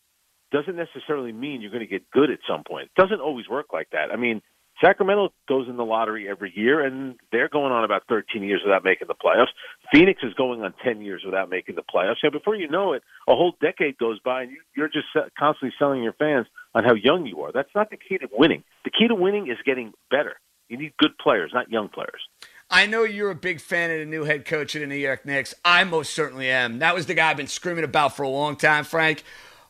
doesn't 0.53 0.77
necessarily 0.77 1.33
mean 1.33 1.61
you're 1.61 1.71
going 1.71 1.87
to 1.87 1.91
get 1.91 2.11
good 2.11 2.31
at 2.31 2.39
some 2.49 2.63
point. 2.63 2.91
It 2.95 3.01
doesn't 3.01 3.21
always 3.21 3.49
work 3.49 3.73
like 3.73 3.89
that. 3.91 4.11
I 4.13 4.17
mean, 4.17 4.43
Sacramento 4.81 5.33
goes 5.49 5.69
in 5.69 5.77
the 5.77 5.85
lottery 5.85 6.29
every 6.29 6.53
year, 6.55 6.85
and 6.85 7.17
they're 7.31 7.49
going 7.49 7.73
on 7.73 7.85
about 7.85 8.03
13 8.09 8.43
years 8.43 8.61
without 8.65 8.85
making 8.85 9.09
the 9.09 9.15
playoffs. 9.15 9.53
Phoenix 9.93 10.23
is 10.23 10.35
going 10.35 10.63
on 10.63 10.75
10 10.85 11.03
years 11.03 11.23
without 11.25 11.51
making 11.51 11.77
the 11.77 11.83
playoffs. 11.83 12.17
And 12.23 12.33
before 12.33 12.57
you 12.57 12.69
know 12.69 12.93
it, 12.93 13.03
a 13.29 13.35
whole 13.35 13.55
decade 13.61 13.99
goes 13.99 14.19
by, 14.21 14.43
and 14.43 14.53
you're 14.77 14.89
just 14.89 15.07
constantly 15.39 15.75
selling 15.79 16.03
your 16.03 16.15
fans 16.15 16.47
on 16.75 16.85
how 16.85 16.95
young 16.95 17.27
you 17.27 17.41
are. 17.43 17.53
That's 17.53 17.75
not 17.75 17.91
the 17.91 17.97
key 17.97 18.19
to 18.19 18.29
winning. 18.33 18.65
The 18.85 18.91
key 18.91 19.09
to 19.09 19.15
winning 19.15 19.49
is 19.49 19.59
getting 19.65 19.93
better. 20.11 20.35
You 20.69 20.79
need 20.79 20.93
good 20.99 21.17
players, 21.19 21.51
not 21.53 21.71
young 21.71 21.89
players. 21.89 22.23
I 22.71 22.87
know 22.87 23.03
you're 23.03 23.31
a 23.31 23.35
big 23.35 23.61
fan 23.61 23.91
of 23.91 23.99
the 23.99 24.07
new 24.07 24.25
head 24.25 24.47
coach 24.47 24.75
of 24.75 24.81
the 24.81 24.87
New 24.87 24.95
York 24.95 25.27
Knicks. 25.27 25.55
I 25.65 25.85
most 25.85 26.15
certainly 26.15 26.49
am. 26.49 26.79
That 26.79 26.95
was 26.95 27.05
the 27.05 27.15
guy 27.15 27.31
I've 27.31 27.37
been 27.37 27.47
screaming 27.47 27.85
about 27.85 28.17
for 28.17 28.23
a 28.23 28.29
long 28.29 28.57
time, 28.57 28.85
Frank. 28.85 29.23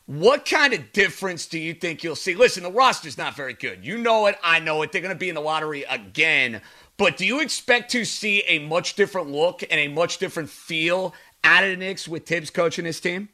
What 0.05 0.45
kind 0.45 0.73
of 0.73 0.91
difference 0.93 1.45
do 1.47 1.59
you 1.59 1.73
think 1.73 2.03
you'll 2.03 2.15
see? 2.15 2.35
Listen, 2.35 2.63
the 2.63 2.71
roster's 2.71 3.17
not 3.17 3.35
very 3.35 3.53
good. 3.53 3.85
You 3.85 3.97
know 3.97 4.27
it. 4.27 4.37
I 4.43 4.59
know 4.59 4.81
it. 4.81 4.91
They're 4.91 5.01
going 5.01 5.13
to 5.13 5.19
be 5.19 5.29
in 5.29 5.35
the 5.35 5.41
lottery 5.41 5.83
again. 5.83 6.61
But 6.97 7.17
do 7.17 7.25
you 7.25 7.41
expect 7.41 7.91
to 7.91 8.05
see 8.05 8.43
a 8.47 8.59
much 8.59 8.95
different 8.95 9.29
look 9.29 9.63
and 9.63 9.79
a 9.79 9.87
much 9.87 10.17
different 10.17 10.49
feel 10.49 11.13
out 11.43 11.63
of 11.63 11.71
the 11.71 11.77
Knicks 11.77 12.07
with 12.07 12.25
Tibbs 12.25 12.49
coaching 12.49 12.85
his 12.85 12.99
team? 12.99 13.29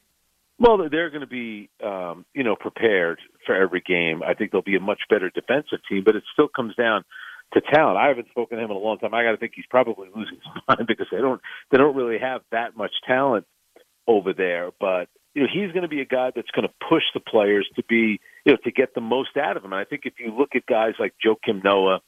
Well, 0.60 0.78
they're 0.90 1.10
going 1.10 1.22
to 1.22 1.28
be, 1.28 1.70
um, 1.84 2.26
you 2.34 2.44
know, 2.44 2.56
prepared 2.56 3.20
for 3.50 3.56
every 3.56 3.82
game. 3.82 4.22
I 4.22 4.36
think 4.36 4.52
they'll 4.52 4.62
be 4.62 4.76
a 4.76 4.80
much 4.80 5.02
better 5.10 5.32
defensive 5.32 5.80
team, 5.90 6.04
but 6.06 6.16
it 6.16 6.22
still 6.32 6.48
comes 6.48 6.76
down 6.76 7.04
to 7.54 7.62
talent. 7.62 7.98
I 7.98 8.10
haven't 8.10 8.30
spoken 8.30 8.60
to 8.60 8.64
him 8.64 8.70
in 8.70 8.78
a 8.78 8.80
long 8.80 9.00
time. 9.00 9.16
I 9.16 9.24
got 9.24 9.32
to 9.32 9.38
think 9.38 9.54
he's 9.56 9.66
probably 9.68 10.08
losing 10.16 10.36
his 10.36 10.64
mind 10.68 10.88
because 10.88 11.08
they 11.12 11.18
don't 11.18 11.42
they 11.72 11.80
don't 11.80 11.96
really 11.96 12.20
have 12.20 12.42
that 12.52 12.78
much 12.78 12.92
talent 13.08 13.48
over 14.08 14.34
there. 14.34 14.70
But 14.80 15.10
you 15.34 15.42
know, 15.42 15.50
he's 15.52 15.72
going 15.72 15.82
to 15.82 15.90
be 15.90 16.02
a 16.02 16.06
guy 16.06 16.30
that's 16.36 16.52
going 16.52 16.68
to 16.68 16.74
push 16.88 17.04
the 17.16 17.20
players 17.20 17.68
to 17.76 17.84
be, 17.90 18.20
you 18.46 18.54
know, 18.54 18.58
to 18.64 18.72
get 18.72 18.94
the 18.94 19.02
most 19.02 19.36
out 19.36 19.58
of 19.58 19.66
him. 19.66 19.74
And 19.74 19.82
I 19.82 19.86
think 19.86 20.04
if 20.06 20.14
you 20.20 20.32
look 20.32 20.50
at 20.56 20.68
guys 20.68 20.94
like 21.00 21.14
Joakim 21.26 21.64
Noah, 21.64 22.02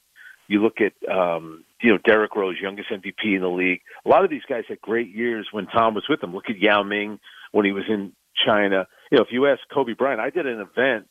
you 0.46 0.62
look 0.62 0.78
at, 0.80 0.92
um, 1.10 1.64
you 1.80 1.90
know, 1.90 1.98
Derrick 2.04 2.36
Rose, 2.36 2.56
youngest 2.60 2.90
MVP 2.90 3.34
in 3.34 3.40
the 3.40 3.48
league. 3.48 3.80
A 4.04 4.08
lot 4.08 4.24
of 4.24 4.30
these 4.30 4.42
guys 4.48 4.64
had 4.68 4.80
great 4.80 5.08
years 5.08 5.48
when 5.50 5.66
Tom 5.66 5.94
was 5.94 6.04
with 6.08 6.20
them. 6.20 6.34
Look 6.34 6.50
at 6.50 6.58
Yao 6.58 6.82
Ming 6.82 7.18
when 7.52 7.64
he 7.64 7.72
was 7.72 7.84
in 7.88 8.12
China. 8.44 8.86
You 9.10 9.18
know, 9.18 9.24
if 9.24 9.30
you 9.30 9.46
ask 9.46 9.60
Kobe 9.72 9.94
Bryant, 9.94 10.20
I 10.20 10.30
did 10.30 10.46
an 10.46 10.60
event. 10.60 11.06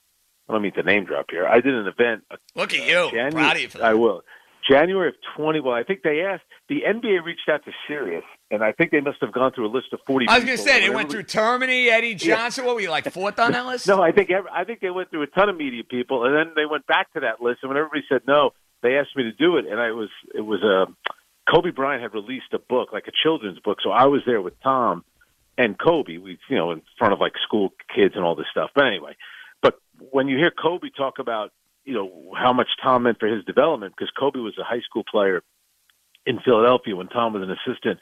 I 0.50 0.54
don't 0.54 0.62
mean 0.62 0.74
to 0.74 0.84
name 0.84 1.06
drop 1.06 1.28
here. 1.30 1.48
I 1.48 1.62
did 1.62 1.74
an 1.74 1.88
event. 1.88 2.24
Look 2.56 2.74
at 2.74 2.88
you. 2.88 2.98
Uh, 2.98 3.12
January, 3.12 3.32
Proud 3.32 3.56
of 3.56 3.62
you 3.62 3.70
for 3.70 3.78
that. 3.80 3.86
I 3.86 3.94
will. 3.94 4.22
January 4.70 5.10
of 5.10 5.16
20. 5.36 5.60
Well, 5.60 5.74
I 5.74 5.84
think 5.84 6.02
they 6.04 6.22
asked 6.22 6.44
the 6.70 6.82
NBA 6.88 7.24
reached 7.24 7.50
out 7.50 7.66
to 7.66 7.72
Sirius, 7.88 8.24
and 8.50 8.64
I 8.64 8.72
think 8.72 8.92
they 8.92 9.00
must 9.00 9.18
have 9.22 9.32
gone 9.32 9.52
through 9.54 9.68
a 9.68 9.74
list 9.74 9.88
of 9.92 10.00
40. 10.06 10.28
I 10.28 10.36
was 10.36 10.46
going 10.46 10.58
to 10.58 10.64
say 10.64 10.82
they 10.82 10.90
went 10.90 11.10
through 11.10 11.24
Termine, 11.24 11.90
Eddie 11.90 12.16
Johnson. 12.16 12.64
Yeah. 12.64 12.68
What 12.68 12.76
were 12.76 12.82
you 12.82 12.90
like 12.90 13.12
fourth 13.12 13.40
on 13.40 13.54
that 13.54 13.66
list? 13.66 13.88
no, 13.88 14.02
I 14.02 14.12
think 14.12 14.30
I 14.32 14.64
think 14.64 14.82
they 14.82 14.92
went 14.92 15.10
through 15.10 15.24
a 15.24 15.28
ton 15.28 15.50
of 15.50 15.58
media 15.58 15.84
people, 15.84 16.26
and 16.26 16.36
then 16.36 16.54
they 16.56 16.66
went 16.66 16.86
back 16.88 17.12
to 17.14 17.22
that 17.22 17.42
list. 17.42 17.60
And 17.64 17.70
when 17.70 17.78
everybody 17.78 18.04
said 18.08 18.22
no, 18.28 18.52
they 18.84 18.98
asked 18.98 19.16
me 19.16 19.24
to 19.24 19.32
do 19.32 19.58
it, 19.58 19.66
and 19.66 19.80
I 19.80 19.92
was 19.92 20.10
it 20.36 20.42
was 20.42 20.62
a 20.64 20.86
Kobe 21.52 21.72
Bryant 21.72 22.04
had 22.04 22.14
released 22.14 22.54
a 22.54 22.60
book, 22.60 22.94
like 22.94 23.08
a 23.08 23.12
children's 23.24 23.60
book, 23.60 23.80
so 23.84 23.92
I 23.92 24.06
was 24.06 24.22
there 24.26 24.42
with 24.42 24.54
Tom 24.62 25.04
and 25.58 25.78
Kobe. 25.78 26.18
We 26.18 26.38
you 26.50 26.58
know 26.58 26.72
in 26.72 26.82
front 26.98 27.14
of 27.14 27.20
like 27.20 27.34
school 27.46 27.74
kids 27.94 28.16
and 28.16 28.24
all 28.24 28.36
this 28.36 28.48
stuff. 28.52 28.70
But 28.76 28.86
anyway, 28.86 29.16
when 30.12 30.28
you 30.28 30.38
hear 30.38 30.52
Kobe 30.52 30.90
talk 30.96 31.20
about 31.20 31.52
you 31.84 31.94
know 31.94 32.34
how 32.38 32.54
much 32.54 32.68
Tom 32.84 33.04
meant 33.04 33.20
for 33.20 33.28
his 33.28 33.44
development, 33.46 33.94
because 33.98 34.12
Kobe 34.18 34.40
was 34.40 34.58
a 34.60 34.64
high 34.64 34.82
school 34.82 35.04
player 35.10 35.42
in 36.26 36.40
Philadelphia 36.44 36.96
when 36.96 37.08
Tom 37.08 37.34
was 37.34 37.44
an 37.44 37.52
assistant 37.52 38.00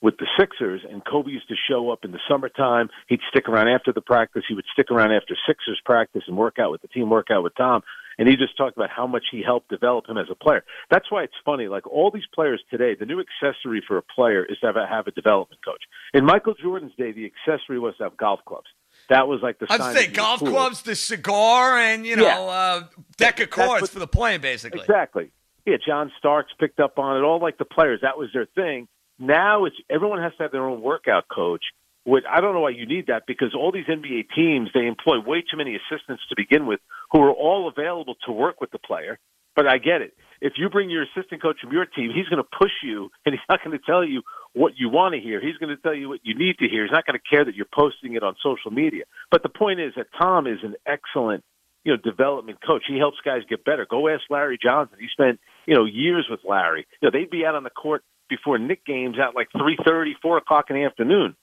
with 0.00 0.16
the 0.18 0.26
Sixers, 0.38 0.82
and 0.88 1.04
Kobe 1.04 1.32
used 1.32 1.48
to 1.48 1.56
show 1.68 1.90
up 1.90 2.04
in 2.04 2.12
the 2.12 2.20
summertime. 2.30 2.88
He'd 3.08 3.20
stick 3.30 3.48
around 3.48 3.68
after 3.68 3.92
the 3.92 4.00
practice. 4.00 4.44
He 4.46 4.54
would 4.54 4.64
stick 4.72 4.92
around 4.92 5.12
after 5.12 5.36
Sixers 5.46 5.80
practice 5.84 6.22
and 6.28 6.36
work 6.36 6.58
out 6.60 6.70
with 6.70 6.82
the 6.82 6.88
team, 6.88 7.10
work 7.10 7.28
out 7.32 7.42
with 7.42 7.56
Tom. 7.56 7.82
And 8.16 8.28
he 8.28 8.36
just 8.36 8.56
talked 8.56 8.76
about 8.76 8.90
how 8.90 9.06
much 9.06 9.24
he 9.30 9.42
helped 9.44 9.68
develop 9.68 10.08
him 10.08 10.18
as 10.18 10.26
a 10.30 10.34
player. 10.34 10.64
That's 10.90 11.10
why 11.10 11.22
it's 11.22 11.34
funny. 11.44 11.68
Like 11.68 11.86
all 11.86 12.10
these 12.12 12.26
players 12.34 12.62
today, 12.70 12.96
the 12.98 13.06
new 13.06 13.20
accessory 13.20 13.82
for 13.86 13.96
a 13.96 14.02
player 14.02 14.44
is 14.44 14.58
to 14.60 14.66
have 14.66 14.76
a, 14.76 14.86
have 14.86 15.06
a 15.06 15.12
development 15.12 15.64
coach. 15.64 15.82
In 16.14 16.24
Michael 16.24 16.54
Jordan's 16.54 16.94
day, 16.96 17.12
the 17.12 17.26
accessory 17.26 17.78
was 17.78 17.96
to 17.98 18.04
have 18.04 18.16
golf 18.16 18.40
clubs. 18.46 18.66
That 19.08 19.26
was 19.26 19.40
like 19.42 19.58
the. 19.58 19.66
I'd 19.70 19.94
say 19.94 20.06
golf 20.08 20.40
cool. 20.40 20.50
clubs, 20.50 20.82
the 20.82 20.94
cigar, 20.94 21.78
and 21.78 22.06
you 22.06 22.16
know, 22.16 22.24
yeah. 22.24 22.40
uh, 22.40 22.82
deck 23.16 23.40
of 23.40 23.50
cards 23.50 23.82
what, 23.82 23.90
for 23.90 23.98
the 23.98 24.06
playing, 24.06 24.40
basically. 24.40 24.80
Exactly. 24.80 25.30
Yeah, 25.64 25.76
John 25.84 26.12
Starks 26.18 26.52
picked 26.58 26.80
up 26.80 26.98
on 26.98 27.16
it. 27.16 27.20
All 27.20 27.40
like 27.40 27.58
the 27.58 27.64
players, 27.64 28.00
that 28.02 28.18
was 28.18 28.28
their 28.32 28.46
thing. 28.54 28.86
Now 29.18 29.64
it's 29.64 29.76
everyone 29.88 30.20
has 30.20 30.32
to 30.36 30.44
have 30.44 30.52
their 30.52 30.66
own 30.66 30.82
workout 30.82 31.24
coach. 31.28 31.64
Which 32.04 32.24
I 32.30 32.40
don't 32.40 32.54
know 32.54 32.60
why 32.60 32.70
you 32.70 32.86
need 32.86 33.08
that 33.08 33.24
because 33.26 33.54
all 33.54 33.70
these 33.70 33.84
NBA 33.84 34.28
teams 34.34 34.70
they 34.72 34.86
employ 34.86 35.20
way 35.20 35.42
too 35.42 35.58
many 35.58 35.76
assistants 35.76 36.22
to 36.30 36.34
begin 36.36 36.66
with, 36.66 36.80
who 37.12 37.20
are 37.20 37.32
all 37.32 37.68
available 37.68 38.14
to 38.24 38.32
work 38.32 38.62
with 38.62 38.70
the 38.70 38.78
player. 38.78 39.18
But 39.54 39.66
I 39.66 39.76
get 39.76 40.00
it. 40.00 40.14
If 40.40 40.54
you 40.56 40.68
bring 40.70 40.90
your 40.90 41.02
assistant 41.02 41.42
coach 41.42 41.56
from 41.60 41.72
your 41.72 41.86
team, 41.86 42.10
he's 42.14 42.28
going 42.28 42.42
to 42.42 42.48
push 42.58 42.72
you, 42.82 43.10
and 43.26 43.34
he's 43.34 43.48
not 43.48 43.62
going 43.64 43.76
to 43.76 43.84
tell 43.84 44.04
you 44.04 44.22
what 44.52 44.72
you 44.76 44.88
want 44.88 45.14
to 45.14 45.20
hear. 45.20 45.40
He's 45.40 45.56
going 45.56 45.74
to 45.74 45.82
tell 45.82 45.94
you 45.94 46.08
what 46.08 46.20
you 46.22 46.36
need 46.36 46.58
to 46.58 46.68
hear. 46.68 46.84
He's 46.84 46.92
not 46.92 47.06
going 47.06 47.18
to 47.18 47.28
care 47.28 47.44
that 47.44 47.54
you're 47.54 47.66
posting 47.72 48.14
it 48.14 48.22
on 48.22 48.36
social 48.42 48.70
media. 48.70 49.04
But 49.30 49.42
the 49.42 49.48
point 49.48 49.80
is 49.80 49.92
that 49.96 50.06
Tom 50.18 50.46
is 50.46 50.58
an 50.62 50.74
excellent, 50.86 51.44
you 51.84 51.92
know, 51.92 51.98
development 51.98 52.58
coach. 52.64 52.84
He 52.88 52.98
helps 52.98 53.18
guys 53.24 53.42
get 53.48 53.64
better. 53.64 53.86
Go 53.88 54.08
ask 54.08 54.22
Larry 54.30 54.58
Johnson. 54.62 54.98
He 55.00 55.08
spent, 55.10 55.40
you 55.66 55.74
know, 55.74 55.84
years 55.84 56.26
with 56.30 56.40
Larry. 56.48 56.86
You 57.00 57.08
know, 57.08 57.18
they'd 57.18 57.30
be 57.30 57.44
out 57.44 57.54
on 57.54 57.64
the 57.64 57.70
court 57.70 58.02
before 58.28 58.58
Knick 58.58 58.84
games 58.84 59.16
at 59.20 59.34
like 59.34 59.48
three 59.56 59.76
thirty, 59.84 60.14
four 60.20 60.36
o'clock 60.36 60.66
in 60.70 60.76
the 60.76 60.84
afternoon, 60.84 61.34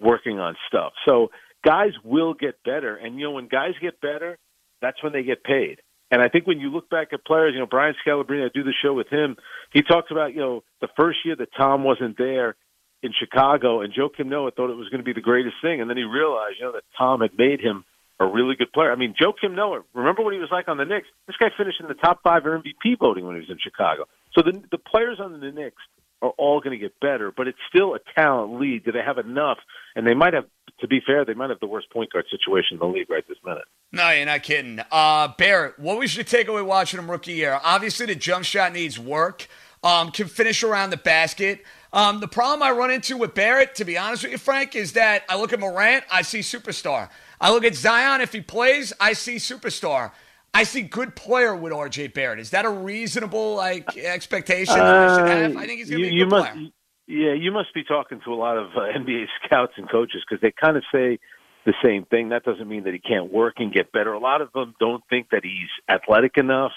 working 0.00 0.38
on 0.38 0.56
stuff. 0.68 0.92
So 1.06 1.30
guys 1.64 1.92
will 2.04 2.34
get 2.34 2.62
better, 2.64 2.96
and 2.96 3.18
you 3.18 3.26
know 3.26 3.32
when 3.32 3.48
guys 3.48 3.72
get 3.80 4.00
better, 4.00 4.38
that's 4.82 5.02
when 5.02 5.12
they 5.12 5.22
get 5.22 5.44
paid. 5.44 5.80
And 6.14 6.22
I 6.22 6.28
think 6.28 6.46
when 6.46 6.60
you 6.60 6.70
look 6.70 6.88
back 6.88 7.08
at 7.12 7.24
players, 7.24 7.54
you 7.54 7.58
know 7.58 7.66
Brian 7.66 7.96
Scalabrine, 8.06 8.44
I 8.44 8.48
do 8.54 8.62
the 8.62 8.72
show 8.84 8.94
with 8.94 9.08
him. 9.08 9.34
He 9.72 9.82
talks 9.82 10.12
about 10.12 10.32
you 10.32 10.38
know 10.38 10.62
the 10.80 10.86
first 10.96 11.18
year 11.24 11.34
that 11.34 11.48
Tom 11.56 11.82
wasn't 11.82 12.16
there 12.16 12.54
in 13.02 13.10
Chicago, 13.18 13.80
and 13.80 13.92
Joakim 13.92 14.26
Noah 14.26 14.52
thought 14.52 14.70
it 14.70 14.76
was 14.76 14.88
going 14.90 15.00
to 15.00 15.04
be 15.04 15.12
the 15.12 15.20
greatest 15.20 15.56
thing, 15.60 15.80
and 15.80 15.90
then 15.90 15.96
he 15.96 16.04
realized 16.04 16.54
you 16.60 16.66
know 16.66 16.72
that 16.72 16.84
Tom 16.96 17.20
had 17.20 17.36
made 17.36 17.60
him 17.60 17.84
a 18.20 18.26
really 18.26 18.54
good 18.54 18.72
player. 18.72 18.92
I 18.92 18.94
mean, 18.94 19.16
Joakim 19.20 19.56
Noah, 19.56 19.82
remember 19.92 20.22
what 20.22 20.32
he 20.32 20.38
was 20.38 20.50
like 20.52 20.68
on 20.68 20.76
the 20.76 20.84
Knicks? 20.84 21.08
This 21.26 21.36
guy 21.36 21.48
finished 21.58 21.80
in 21.80 21.88
the 21.88 21.94
top 21.94 22.20
five 22.22 22.46
or 22.46 22.56
MVP 22.60 22.96
voting 23.00 23.26
when 23.26 23.34
he 23.34 23.40
was 23.40 23.50
in 23.50 23.58
Chicago. 23.58 24.04
So 24.36 24.42
the 24.42 24.62
the 24.70 24.78
players 24.78 25.18
on 25.18 25.40
the 25.40 25.50
Knicks 25.50 25.82
are 26.22 26.30
all 26.38 26.60
going 26.60 26.78
to 26.78 26.82
get 26.82 26.98
better, 27.00 27.32
but 27.36 27.48
it's 27.48 27.58
still 27.68 27.96
a 27.96 27.98
talent 28.14 28.60
lead. 28.60 28.84
Do 28.84 28.92
they 28.92 29.02
have 29.04 29.18
enough? 29.18 29.58
And 29.96 30.06
they 30.06 30.14
might 30.14 30.32
have, 30.32 30.46
to 30.84 30.88
be 30.88 31.00
fair, 31.00 31.24
they 31.24 31.32
might 31.32 31.48
have 31.48 31.60
the 31.60 31.66
worst 31.66 31.90
point 31.90 32.12
guard 32.12 32.26
situation 32.30 32.74
in 32.74 32.78
the 32.78 32.86
league 32.86 33.08
right 33.08 33.26
this 33.26 33.38
minute. 33.42 33.64
No, 33.90 34.10
you're 34.10 34.26
not 34.26 34.42
kidding. 34.42 34.80
Uh, 34.92 35.28
Barrett, 35.38 35.78
what 35.78 35.98
was 35.98 36.14
your 36.14 36.26
takeaway 36.26 36.64
watching 36.64 37.00
him 37.00 37.10
rookie 37.10 37.32
year? 37.32 37.58
Obviously, 37.64 38.04
the 38.04 38.14
jump 38.14 38.44
shot 38.44 38.74
needs 38.74 38.98
work. 38.98 39.48
Um, 39.82 40.10
can 40.10 40.28
finish 40.28 40.62
around 40.62 40.90
the 40.90 40.96
basket. 40.96 41.62
Um, 41.92 42.20
the 42.20 42.28
problem 42.28 42.62
I 42.62 42.72
run 42.72 42.90
into 42.90 43.16
with 43.16 43.34
Barrett, 43.34 43.74
to 43.76 43.84
be 43.84 43.98
honest 43.98 44.22
with 44.22 44.32
you, 44.32 44.38
Frank, 44.38 44.74
is 44.74 44.92
that 44.92 45.24
I 45.28 45.38
look 45.38 45.52
at 45.52 45.60
Morant, 45.60 46.04
I 46.10 46.22
see 46.22 46.40
superstar. 46.40 47.10
I 47.40 47.50
look 47.50 47.64
at 47.64 47.74
Zion, 47.74 48.22
if 48.22 48.32
he 48.32 48.40
plays, 48.40 48.92
I 48.98 49.12
see 49.12 49.36
superstar. 49.36 50.12
I 50.54 50.64
see 50.64 50.82
good 50.82 51.16
player 51.16 51.54
with 51.54 51.72
RJ 51.72 52.14
Barrett. 52.14 52.40
Is 52.40 52.50
that 52.50 52.64
a 52.64 52.70
reasonable 52.70 53.56
like 53.56 53.96
expectation 53.96 54.76
that 54.76 54.86
I 54.86 55.18
should 55.18 55.28
have? 55.28 55.56
I 55.56 55.66
think 55.66 55.80
he's 55.80 55.90
going 55.90 56.02
to 56.02 56.08
be 56.10 56.16
a 56.16 56.24
good 56.24 56.30
must, 56.30 56.52
player. 56.52 56.68
Yeah, 57.06 57.34
you 57.34 57.52
must 57.52 57.74
be 57.74 57.84
talking 57.84 58.20
to 58.24 58.32
a 58.32 58.34
lot 58.34 58.56
of 58.56 58.68
uh, 58.76 58.80
NBA 58.98 59.26
scouts 59.44 59.74
and 59.76 59.90
coaches 59.90 60.22
because 60.28 60.40
they 60.40 60.52
kind 60.52 60.76
of 60.76 60.84
say 60.92 61.18
the 61.66 61.74
same 61.82 62.04
thing. 62.04 62.30
That 62.30 62.44
doesn't 62.44 62.68
mean 62.68 62.84
that 62.84 62.94
he 62.94 63.00
can't 63.00 63.32
work 63.32 63.54
and 63.58 63.72
get 63.72 63.92
better. 63.92 64.12
A 64.12 64.18
lot 64.18 64.40
of 64.40 64.52
them 64.52 64.74
don't 64.80 65.02
think 65.08 65.28
that 65.30 65.42
he's 65.42 65.70
athletic 65.88 66.36
enough, 66.36 66.72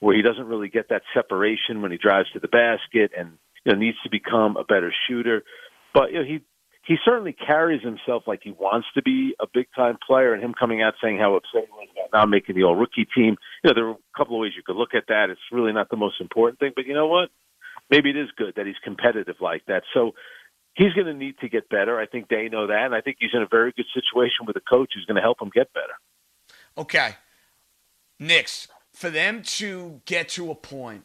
where 0.00 0.16
he 0.16 0.22
doesn't 0.22 0.46
really 0.46 0.68
get 0.68 0.88
that 0.90 1.02
separation 1.14 1.82
when 1.82 1.90
he 1.90 1.98
drives 1.98 2.30
to 2.32 2.40
the 2.40 2.48
basket, 2.48 3.12
and 3.16 3.32
you 3.64 3.72
know 3.72 3.78
needs 3.78 3.98
to 4.04 4.10
become 4.10 4.56
a 4.56 4.64
better 4.64 4.92
shooter. 5.08 5.42
But 5.92 6.12
you 6.12 6.18
know, 6.18 6.24
he 6.24 6.40
he 6.86 6.96
certainly 7.04 7.34
carries 7.34 7.82
himself 7.82 8.22
like 8.26 8.40
he 8.42 8.52
wants 8.52 8.86
to 8.94 9.02
be 9.02 9.34
a 9.40 9.46
big 9.52 9.66
time 9.74 9.98
player, 10.06 10.32
and 10.32 10.42
him 10.42 10.54
coming 10.58 10.82
out 10.82 10.94
saying 11.02 11.18
how 11.18 11.34
upset 11.34 11.66
he 11.66 11.72
was 11.72 11.88
about 11.92 12.16
not 12.16 12.28
making 12.28 12.54
the 12.54 12.64
all 12.64 12.76
rookie 12.76 13.06
team. 13.14 13.36
You 13.62 13.70
know, 13.70 13.74
there 13.74 13.86
are 13.88 13.92
a 13.92 14.16
couple 14.16 14.36
of 14.36 14.40
ways 14.40 14.52
you 14.56 14.62
could 14.64 14.76
look 14.76 14.94
at 14.94 15.04
that. 15.08 15.28
It's 15.30 15.40
really 15.52 15.72
not 15.72 15.90
the 15.90 15.96
most 15.96 16.20
important 16.20 16.60
thing, 16.60 16.72
but 16.74 16.86
you 16.86 16.94
know 16.94 17.08
what? 17.08 17.30
Maybe 17.90 18.10
it 18.10 18.16
is 18.16 18.28
good 18.36 18.54
that 18.56 18.66
he's 18.66 18.76
competitive 18.82 19.36
like 19.40 19.64
that. 19.66 19.82
So 19.94 20.12
he's 20.74 20.92
going 20.92 21.06
to 21.06 21.14
need 21.14 21.38
to 21.38 21.48
get 21.48 21.68
better. 21.68 21.98
I 21.98 22.06
think 22.06 22.28
they 22.28 22.48
know 22.48 22.66
that, 22.66 22.86
and 22.86 22.94
I 22.94 23.00
think 23.00 23.18
he's 23.20 23.30
in 23.32 23.42
a 23.42 23.48
very 23.48 23.72
good 23.72 23.86
situation 23.94 24.46
with 24.46 24.56
a 24.56 24.60
coach 24.60 24.92
who's 24.94 25.04
going 25.04 25.16
to 25.16 25.22
help 25.22 25.40
him 25.40 25.50
get 25.54 25.72
better. 25.72 25.94
Okay, 26.78 27.14
Knicks 28.18 28.68
for 28.96 29.10
them 29.10 29.42
to 29.42 30.00
get 30.06 30.30
to 30.30 30.50
a 30.50 30.54
point 30.54 31.04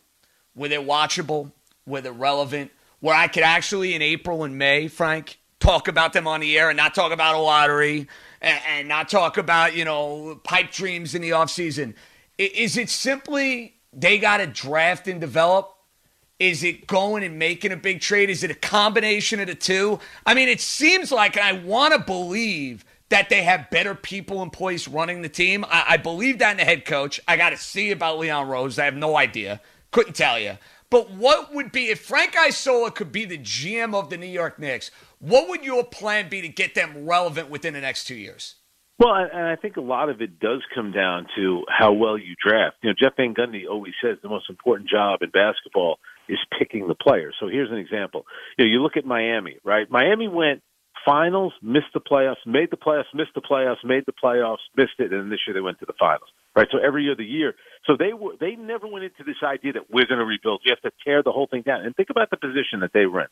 where 0.53 0.69
they're 0.69 0.79
watchable, 0.79 1.51
where 1.83 2.01
they're 2.01 2.13
relevant, 2.13 2.71
where 3.01 3.13
I 3.13 3.27
could 3.27 3.43
actually 3.43 3.93
in 3.93 4.01
April 4.01 4.45
and 4.45 4.57
May, 4.57 4.87
Frank, 4.87 5.39
talk 5.59 5.89
about 5.89 6.13
them 6.13 6.25
on 6.25 6.39
the 6.39 6.57
air 6.57 6.69
and 6.69 6.77
not 6.77 6.95
talk 6.95 7.11
about 7.11 7.35
a 7.35 7.39
lottery 7.39 8.07
and, 8.41 8.61
and 8.65 8.87
not 8.87 9.09
talk 9.09 9.37
about, 9.37 9.75
you 9.75 9.83
know, 9.83 10.39
pipe 10.45 10.71
dreams 10.71 11.13
in 11.13 11.21
the 11.21 11.31
offseason. 11.31 11.93
Is 12.37 12.77
it 12.77 12.89
simply 12.89 13.75
they 13.91 14.17
got 14.17 14.37
to 14.37 14.47
draft 14.47 15.09
and 15.09 15.19
develop? 15.19 15.75
Is 16.41 16.63
it 16.63 16.87
going 16.87 17.23
and 17.23 17.37
making 17.37 17.71
a 17.71 17.77
big 17.77 18.01
trade? 18.01 18.31
Is 18.31 18.43
it 18.43 18.49
a 18.49 18.55
combination 18.55 19.39
of 19.39 19.45
the 19.45 19.53
two? 19.53 19.99
I 20.25 20.33
mean, 20.33 20.49
it 20.49 20.59
seems 20.59 21.11
like, 21.11 21.37
and 21.37 21.45
I 21.45 21.61
want 21.63 21.93
to 21.93 21.99
believe 21.99 22.83
that 23.09 23.29
they 23.29 23.43
have 23.43 23.69
better 23.69 23.93
people 23.93 24.41
in 24.41 24.49
place 24.49 24.87
running 24.87 25.21
the 25.21 25.29
team. 25.29 25.63
I, 25.69 25.85
I 25.89 25.97
believe 25.97 26.39
that 26.39 26.49
in 26.49 26.57
the 26.57 26.63
head 26.63 26.83
coach. 26.83 27.19
I 27.27 27.37
got 27.37 27.51
to 27.51 27.57
see 27.57 27.91
about 27.91 28.17
Leon 28.17 28.47
Rose. 28.47 28.79
I 28.79 28.85
have 28.85 28.95
no 28.95 29.17
idea. 29.17 29.61
Couldn't 29.91 30.15
tell 30.15 30.39
you. 30.39 30.57
But 30.89 31.11
what 31.11 31.53
would 31.53 31.71
be 31.71 31.89
if 31.89 32.01
Frank 32.01 32.35
Isola 32.35 32.89
could 32.89 33.11
be 33.11 33.25
the 33.25 33.37
GM 33.37 33.93
of 33.93 34.09
the 34.09 34.17
New 34.17 34.25
York 34.25 34.57
Knicks? 34.57 34.89
What 35.19 35.47
would 35.47 35.63
your 35.63 35.83
plan 35.83 36.27
be 36.27 36.41
to 36.41 36.47
get 36.47 36.73
them 36.73 37.05
relevant 37.05 37.51
within 37.51 37.75
the 37.75 37.81
next 37.81 38.05
two 38.05 38.15
years? 38.15 38.55
Well, 38.97 39.15
and 39.15 39.47
I 39.47 39.55
think 39.55 39.77
a 39.77 39.81
lot 39.81 40.09
of 40.09 40.21
it 40.21 40.39
does 40.39 40.61
come 40.75 40.91
down 40.91 41.27
to 41.35 41.65
how 41.69 41.91
well 41.91 42.17
you 42.17 42.35
draft. 42.43 42.77
You 42.83 42.89
know, 42.89 42.95
Jeff 42.99 43.15
Van 43.17 43.33
Gundy 43.33 43.63
always 43.69 43.93
says 44.03 44.17
the 44.21 44.29
most 44.29 44.49
important 44.49 44.89
job 44.89 45.21
in 45.21 45.29
basketball 45.29 45.97
is 46.31 46.39
picking 46.57 46.87
the 46.87 46.95
players. 46.95 47.35
So 47.39 47.47
here's 47.47 47.71
an 47.71 47.77
example. 47.77 48.25
You 48.57 48.65
know, 48.65 48.71
you 48.71 48.81
look 48.81 48.97
at 48.97 49.05
Miami, 49.05 49.57
right? 49.63 49.89
Miami 49.89 50.27
went 50.27 50.61
finals, 51.05 51.53
missed 51.61 51.93
the 51.93 51.99
playoffs, 51.99 52.45
made 52.45 52.69
the 52.71 52.77
playoffs, 52.77 53.13
missed 53.13 53.33
the 53.35 53.41
playoffs, 53.41 53.83
made 53.83 54.03
the 54.05 54.13
playoffs, 54.13 54.63
missed 54.75 54.99
it, 54.99 55.11
and 55.11 55.31
this 55.31 55.39
year 55.47 55.53
they 55.53 55.61
went 55.61 55.79
to 55.79 55.85
the 55.85 55.93
finals. 55.99 56.29
Right? 56.55 56.67
So 56.71 56.79
every 56.79 57.03
year 57.03 57.13
of 57.13 57.17
the 57.17 57.25
year. 57.25 57.53
So 57.85 57.95
they 57.97 58.13
were 58.13 58.33
they 58.39 58.55
never 58.55 58.87
went 58.87 59.05
into 59.05 59.23
this 59.25 59.41
idea 59.43 59.73
that 59.73 59.89
we're 59.89 60.05
going 60.05 60.19
to 60.19 60.25
rebuild. 60.25 60.61
You 60.65 60.73
have 60.75 60.91
to 60.91 60.97
tear 61.03 61.23
the 61.23 61.31
whole 61.31 61.47
thing 61.47 61.61
down. 61.61 61.85
And 61.85 61.95
think 61.95 62.09
about 62.09 62.29
the 62.29 62.37
position 62.37 62.81
that 62.81 62.91
they 62.93 63.05
were 63.05 63.21
in. 63.21 63.27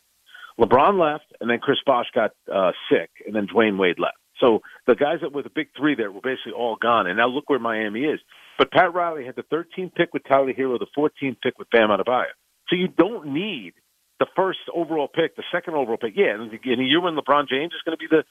LeBron 0.59 0.99
left, 0.99 1.25
and 1.39 1.49
then 1.49 1.59
Chris 1.59 1.77
Bosh 1.85 2.07
got 2.13 2.31
uh, 2.53 2.71
sick, 2.91 3.09
and 3.25 3.35
then 3.35 3.47
Dwyane 3.47 3.77
Wade 3.77 3.99
left. 3.99 4.17
So 4.39 4.61
the 4.87 4.95
guys 4.95 5.17
that 5.21 5.33
were 5.33 5.43
the 5.43 5.49
big 5.53 5.67
three 5.77 5.95
there 5.95 6.11
were 6.11 6.21
basically 6.21 6.53
all 6.53 6.77
gone, 6.81 7.07
and 7.07 7.17
now 7.17 7.27
look 7.27 7.49
where 7.49 7.59
Miami 7.59 8.01
is. 8.01 8.19
But 8.57 8.71
Pat 8.71 8.93
Riley 8.93 9.25
had 9.25 9.35
the 9.35 9.43
13th 9.43 9.95
pick 9.95 10.13
with 10.13 10.23
Tyler 10.27 10.53
Herro, 10.53 10.79
the 10.79 10.87
14th 10.97 11.37
pick 11.41 11.57
with 11.57 11.69
Bam 11.69 11.89
Adebayo. 11.89 12.25
So 12.69 12.75
you 12.75 12.87
don't 12.87 13.33
need 13.33 13.73
the 14.19 14.27
first 14.35 14.59
overall 14.73 15.07
pick, 15.07 15.35
the 15.35 15.43
second 15.51 15.75
overall 15.75 15.97
pick. 15.97 16.13
Yeah, 16.15 16.35
in 16.35 16.79
a 16.79 16.83
year 16.83 17.01
when 17.01 17.15
LeBron 17.15 17.47
James 17.47 17.73
is 17.73 17.81
going 17.85 17.97
to 17.97 17.99
be 17.99 18.07
the 18.09 18.23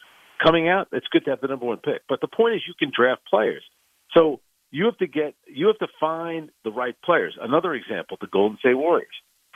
coming 0.42 0.68
out, 0.68 0.88
it's 0.92 1.06
good 1.08 1.24
to 1.24 1.30
have 1.30 1.40
the 1.40 1.48
number 1.48 1.66
one 1.66 1.78
pick. 1.78 2.02
But 2.08 2.20
the 2.20 2.28
point 2.28 2.54
is, 2.54 2.62
you 2.66 2.74
can 2.78 2.92
draft 2.94 3.22
players. 3.28 3.62
So 4.14 4.40
you 4.70 4.84
have 4.84 4.98
to 4.98 5.06
get, 5.06 5.34
you 5.46 5.66
have 5.66 5.78
to 5.78 5.88
find 5.98 6.50
the 6.64 6.70
right 6.70 6.94
players. 7.04 7.36
Another 7.40 7.74
example: 7.74 8.16
the 8.20 8.26
Golden 8.26 8.58
State 8.58 8.74
Warriors. 8.74 9.08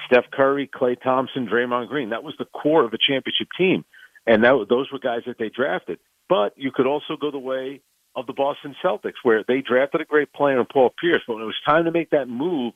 Steph 0.06 0.24
Curry, 0.32 0.68
Klay 0.74 1.00
Thompson, 1.00 1.46
Draymond 1.46 1.88
Green. 1.88 2.10
That 2.10 2.24
was 2.24 2.34
the 2.38 2.46
core 2.46 2.84
of 2.84 2.92
a 2.92 2.98
championship 2.98 3.48
team, 3.56 3.84
and 4.26 4.42
that, 4.42 4.66
those 4.68 4.90
were 4.90 4.98
guys 4.98 5.20
that 5.26 5.38
they 5.38 5.48
drafted. 5.48 5.98
But 6.28 6.54
you 6.56 6.72
could 6.74 6.86
also 6.86 7.16
go 7.20 7.30
the 7.30 7.38
way 7.38 7.82
of 8.16 8.26
the 8.26 8.32
Boston 8.32 8.74
Celtics, 8.84 9.22
where 9.22 9.44
they 9.46 9.60
drafted 9.60 10.00
a 10.00 10.04
great 10.04 10.32
player 10.32 10.58
in 10.58 10.66
Paul 10.66 10.92
Pierce, 11.00 11.22
but 11.26 11.34
when 11.34 11.42
it 11.42 11.46
was 11.46 11.60
time 11.64 11.84
to 11.84 11.92
make 11.92 12.10
that 12.10 12.28
move, 12.28 12.74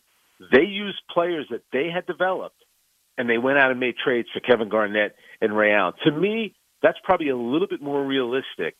they 0.52 0.62
used 0.62 0.98
players 1.12 1.46
that 1.50 1.62
they 1.72 1.88
had 1.92 2.06
developed, 2.06 2.62
and 3.18 3.28
they 3.28 3.38
went 3.38 3.58
out 3.58 3.70
and 3.70 3.80
made 3.80 3.94
trades 4.02 4.28
for 4.32 4.40
Kevin 4.40 4.68
Garnett 4.68 5.16
and 5.40 5.56
Ray 5.56 5.72
Allen. 5.72 5.94
To 6.04 6.12
me, 6.12 6.54
that's 6.82 6.98
probably 7.04 7.28
a 7.28 7.36
little 7.36 7.68
bit 7.68 7.80
more 7.80 8.04
realistic 8.04 8.76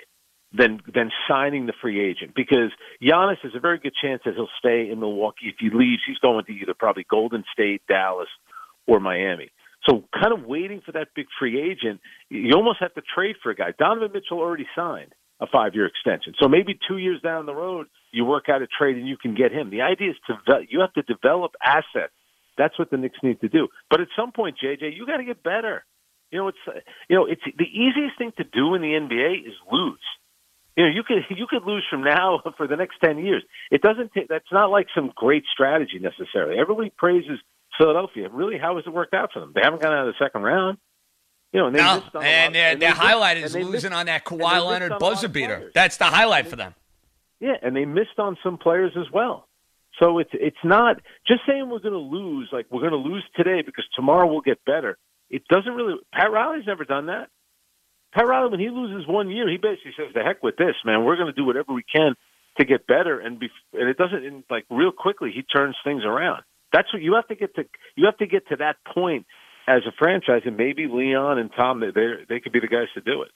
than 0.53 0.81
than 0.95 1.11
signing 1.29 1.67
the 1.67 1.73
free 1.81 2.01
agent 2.01 2.33
because 2.35 2.71
Giannis 3.03 3.39
has 3.43 3.53
a 3.55 3.61
very 3.61 3.79
good 3.79 3.95
chance 4.01 4.23
that 4.25 4.35
he'll 4.35 4.49
stay 4.59 4.91
in 4.91 5.01
Milwaukee. 5.01 5.49
If 5.49 5.57
he 5.59 5.71
leaves, 5.71 6.03
he's 6.07 6.19
going 6.19 6.45
to 6.45 6.53
either 6.53 6.75
probably 6.75 7.05
Golden 7.09 7.45
State, 7.53 7.83
Dallas, 7.89 8.29
or 8.87 9.01
Miami. 9.01 9.51
So, 9.89 10.05
kind 10.13 10.33
of 10.33 10.45
waiting 10.45 10.83
for 10.85 10.93
that 10.93 11.09
big 11.15 11.27
free 11.39 11.61
agent, 11.61 12.01
you 12.29 12.55
almost 12.55 12.79
have 12.81 12.95
to 12.95 13.03
trade 13.15 13.37
for 13.43 13.51
a 13.51 13.55
guy. 13.55 13.73
Donovan 13.79 14.11
Mitchell 14.13 14.39
already 14.39 14.67
signed 14.75 15.13
a 15.41 15.47
five-year 15.47 15.87
extension, 15.87 16.35
so 16.41 16.49
maybe 16.49 16.79
two 16.89 16.97
years 16.97 17.21
down 17.23 17.47
the 17.47 17.55
road, 17.55 17.87
you 18.17 18.25
work 18.25 18.49
out 18.49 18.63
a 18.63 18.67
trade 18.67 18.97
and 18.97 19.07
you 19.07 19.19
can 19.19 19.35
get 19.35 19.53
him. 19.53 19.71
The 19.71 19.83
idea 19.83 20.11
is 20.11 20.17
to 20.27 20.35
you 20.69 20.81
have 20.81 20.93
to 20.95 21.03
develop 21.03 21.53
assets. 21.63 22.15
That's 22.57 22.79
what 22.79 22.91
the 22.91 22.97
Knicks 22.97 23.19
need 23.23 23.41
to 23.43 23.49
do. 23.49 23.69
But 23.91 24.01
at 24.01 24.09
some 24.17 24.33
point, 24.33 24.57
JJ, 24.63 24.97
you 24.97 25.07
got 25.07 25.19
to 25.19 25.25
get 25.25 25.43
better. 25.43 25.85
You 26.31 26.39
know, 26.39 26.49
it's 26.49 26.85
you 27.09 27.17
know, 27.17 27.27
it's 27.27 27.43
the 27.45 27.67
easiest 27.67 28.17
thing 28.19 28.33
to 28.39 28.45
do 28.45 28.75
in 28.75 28.81
the 28.81 28.89
NBA 28.89 29.47
is 29.47 29.55
lose. 29.71 30.01
You 30.77 30.85
know, 30.85 30.91
you 30.91 31.03
could 31.03 31.19
you 31.37 31.47
could 31.49 31.65
lose 31.65 31.85
from 31.91 32.03
now 32.03 32.41
for 32.57 32.67
the 32.67 32.77
next 32.77 32.97
ten 33.05 33.19
years. 33.19 33.45
It 33.71 33.83
doesn't. 33.83 34.13
T- 34.15 34.27
that's 34.29 34.51
not 34.51 34.71
like 34.71 34.87
some 34.95 35.13
great 35.15 35.45
strategy 35.53 35.99
necessarily. 36.01 36.59
Everybody 36.59 36.91
praises 36.97 37.39
Philadelphia. 37.79 38.29
Really, 38.31 38.59
how 38.59 38.77
has 38.77 38.87
it 38.87 38.93
worked 38.93 39.15
out 39.15 39.31
for 39.33 39.41
them? 39.41 39.53
They 39.55 39.61
haven't 39.63 39.83
gone 39.83 39.93
out 39.93 40.09
of 40.09 40.15
the 40.15 40.25
second 40.25 40.43
round. 40.43 40.79
You 41.53 41.61
know, 41.61 41.67
and, 41.69 41.77
no, 41.77 42.03
and, 42.21 42.55
their, 42.55 42.73
and 42.73 42.83
their 42.83 42.93
highlight 42.93 43.37
is 43.39 43.55
losing 43.55 43.71
missed, 43.71 43.93
on 43.93 44.07
that 44.07 44.25
Kawhi 44.25 44.67
Leonard 44.67 44.99
buzzer 44.99 45.29
beater. 45.29 45.71
That's 45.75 45.97
the 45.97 46.05
highlight 46.05 46.49
for 46.49 46.57
them. 46.57 46.75
Yeah, 47.41 47.57
and 47.63 47.77
they 47.77 47.85
missed 47.85 48.19
on 48.19 48.37
some 48.43 48.59
players 48.59 48.93
as 48.97 49.11
well. 49.13 49.47
So 50.01 50.19
it's 50.19 50.31
it's 50.33 50.65
not 50.65 50.97
just 51.27 51.41
saying 51.47 51.69
we're 51.71 51.81
going 51.81 51.93
to 51.93 51.99
lose 51.99 52.49
like 52.53 52.67
we're 52.71 52.81
going 52.81 52.93
to 52.93 53.09
lose 53.09 53.25
today 53.35 53.63
because 53.65 53.85
tomorrow 53.95 54.27
we'll 54.27 54.43
get 54.43 54.65
better. 54.65 54.99
It 55.31 55.43
doesn't 55.49 55.73
really. 55.73 55.95
Pat 56.13 56.31
Riley's 56.31 56.67
never 56.67 56.85
done 56.85 57.07
that. 57.07 57.29
Pat 58.13 58.27
Riley, 58.27 58.51
when 58.51 58.61
he 58.61 58.69
loses 58.69 59.07
one 59.07 59.31
year, 59.31 59.49
he 59.49 59.57
basically 59.57 59.93
says, 59.97 60.13
"The 60.15 60.23
heck 60.23 60.43
with 60.43 60.57
this, 60.57 60.75
man. 60.85 61.05
We're 61.05 61.17
going 61.17 61.33
to 61.33 61.33
do 61.33 61.45
whatever 61.45 61.73
we 61.73 61.83
can 61.83 62.15
to 62.59 62.65
get 62.65 62.87
better." 62.87 63.21
And 63.21 63.39
be, 63.39 63.49
and 63.73 63.89
it 63.89 63.97
doesn't 63.97 64.25
and 64.25 64.45
like 64.51 64.65
real 64.71 64.93
quickly. 64.93 65.33
He 65.35 65.43
turns 65.43 65.77
things 65.83 66.03
around. 66.05 66.43
That's 66.73 66.93
what 66.93 67.03
you 67.03 67.15
have 67.15 67.29
to 67.29 67.35
get 67.35 67.55
to. 67.57 67.65
You 67.97 68.07
have 68.07 68.19
to 68.19 68.27
get 68.27 68.49
to 68.49 68.57
that 68.57 68.77
point 68.95 69.27
as 69.67 69.83
a 69.87 69.93
franchise, 69.99 70.43
and 70.45 70.57
maybe 70.57 70.87
Leon 70.87 71.39
and 71.39 71.51
Tom 71.57 71.81
they 71.81 71.91
they 72.29 72.41
could 72.41 72.53
be 72.53 72.61
the 72.61 72.69
guys 72.69 72.89
to 72.95 73.01
do 73.01 73.23
it. 73.23 73.31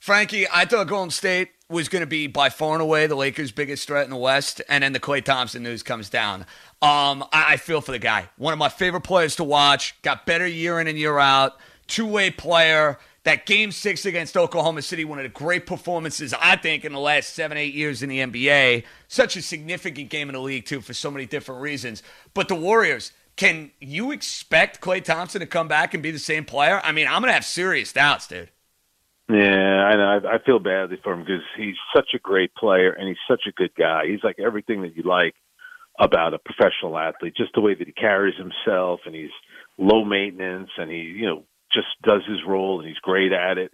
Frankie, 0.00 0.46
I 0.50 0.64
thought 0.64 0.86
Golden 0.86 1.10
State 1.10 1.50
was 1.68 1.90
going 1.90 2.00
to 2.00 2.06
be 2.06 2.26
by 2.26 2.48
far 2.48 2.72
and 2.72 2.80
away 2.80 3.06
the 3.06 3.14
Lakers' 3.14 3.52
biggest 3.52 3.86
threat 3.86 4.04
in 4.04 4.10
the 4.10 4.16
West, 4.16 4.62
and 4.66 4.82
then 4.82 4.94
the 4.94 4.98
Klay 4.98 5.22
Thompson 5.22 5.62
news 5.62 5.82
comes 5.82 6.08
down. 6.08 6.46
Um, 6.80 7.22
I, 7.34 7.52
I 7.52 7.56
feel 7.58 7.82
for 7.82 7.92
the 7.92 7.98
guy. 7.98 8.30
One 8.38 8.54
of 8.54 8.58
my 8.58 8.70
favorite 8.70 9.02
players 9.02 9.36
to 9.36 9.44
watch. 9.44 10.00
Got 10.00 10.24
better 10.24 10.46
year 10.46 10.80
in 10.80 10.88
and 10.88 10.98
year 10.98 11.18
out. 11.18 11.58
Two 11.86 12.06
way 12.06 12.30
player. 12.30 12.98
That 13.24 13.44
game 13.44 13.72
six 13.72 14.06
against 14.06 14.38
Oklahoma 14.38 14.80
City, 14.80 15.04
one 15.04 15.18
of 15.18 15.24
the 15.24 15.28
great 15.28 15.66
performances, 15.66 16.32
I 16.32 16.56
think, 16.56 16.86
in 16.86 16.94
the 16.94 16.98
last 16.98 17.34
seven, 17.34 17.58
eight 17.58 17.74
years 17.74 18.02
in 18.02 18.08
the 18.08 18.20
NBA. 18.20 18.84
Such 19.06 19.36
a 19.36 19.42
significant 19.42 20.08
game 20.08 20.30
in 20.30 20.32
the 20.32 20.40
league, 20.40 20.64
too, 20.64 20.80
for 20.80 20.94
so 20.94 21.10
many 21.10 21.26
different 21.26 21.60
reasons. 21.60 22.02
But 22.32 22.48
the 22.48 22.54
Warriors, 22.54 23.12
can 23.36 23.70
you 23.80 24.12
expect 24.12 24.80
Klay 24.80 25.04
Thompson 25.04 25.40
to 25.40 25.46
come 25.46 25.68
back 25.68 25.92
and 25.92 26.02
be 26.02 26.10
the 26.10 26.18
same 26.18 26.46
player? 26.46 26.80
I 26.82 26.92
mean, 26.92 27.06
I'm 27.06 27.20
going 27.20 27.28
to 27.28 27.34
have 27.34 27.44
serious 27.44 27.92
doubts, 27.92 28.26
dude. 28.26 28.48
Yeah, 29.30 29.84
I 29.84 29.96
know. 29.96 30.28
I 30.28 30.38
feel 30.44 30.58
badly 30.58 30.98
for 31.02 31.12
him 31.12 31.20
because 31.20 31.42
he's 31.56 31.76
such 31.94 32.08
a 32.14 32.18
great 32.18 32.54
player 32.54 32.90
and 32.90 33.06
he's 33.06 33.16
such 33.28 33.42
a 33.46 33.52
good 33.52 33.70
guy. 33.76 34.06
He's 34.06 34.24
like 34.24 34.38
everything 34.38 34.82
that 34.82 34.96
you 34.96 35.04
like 35.04 35.34
about 36.00 36.34
a 36.34 36.38
professional 36.38 36.98
athlete, 36.98 37.34
just 37.36 37.52
the 37.54 37.60
way 37.60 37.74
that 37.74 37.86
he 37.86 37.92
carries 37.92 38.34
himself 38.36 39.00
and 39.06 39.14
he's 39.14 39.30
low 39.78 40.04
maintenance 40.04 40.70
and 40.78 40.90
he, 40.90 40.98
you 40.98 41.26
know, 41.26 41.44
just 41.72 41.86
does 42.02 42.22
his 42.26 42.40
role 42.46 42.80
and 42.80 42.88
he's 42.88 42.98
great 42.98 43.32
at 43.32 43.58
it. 43.58 43.72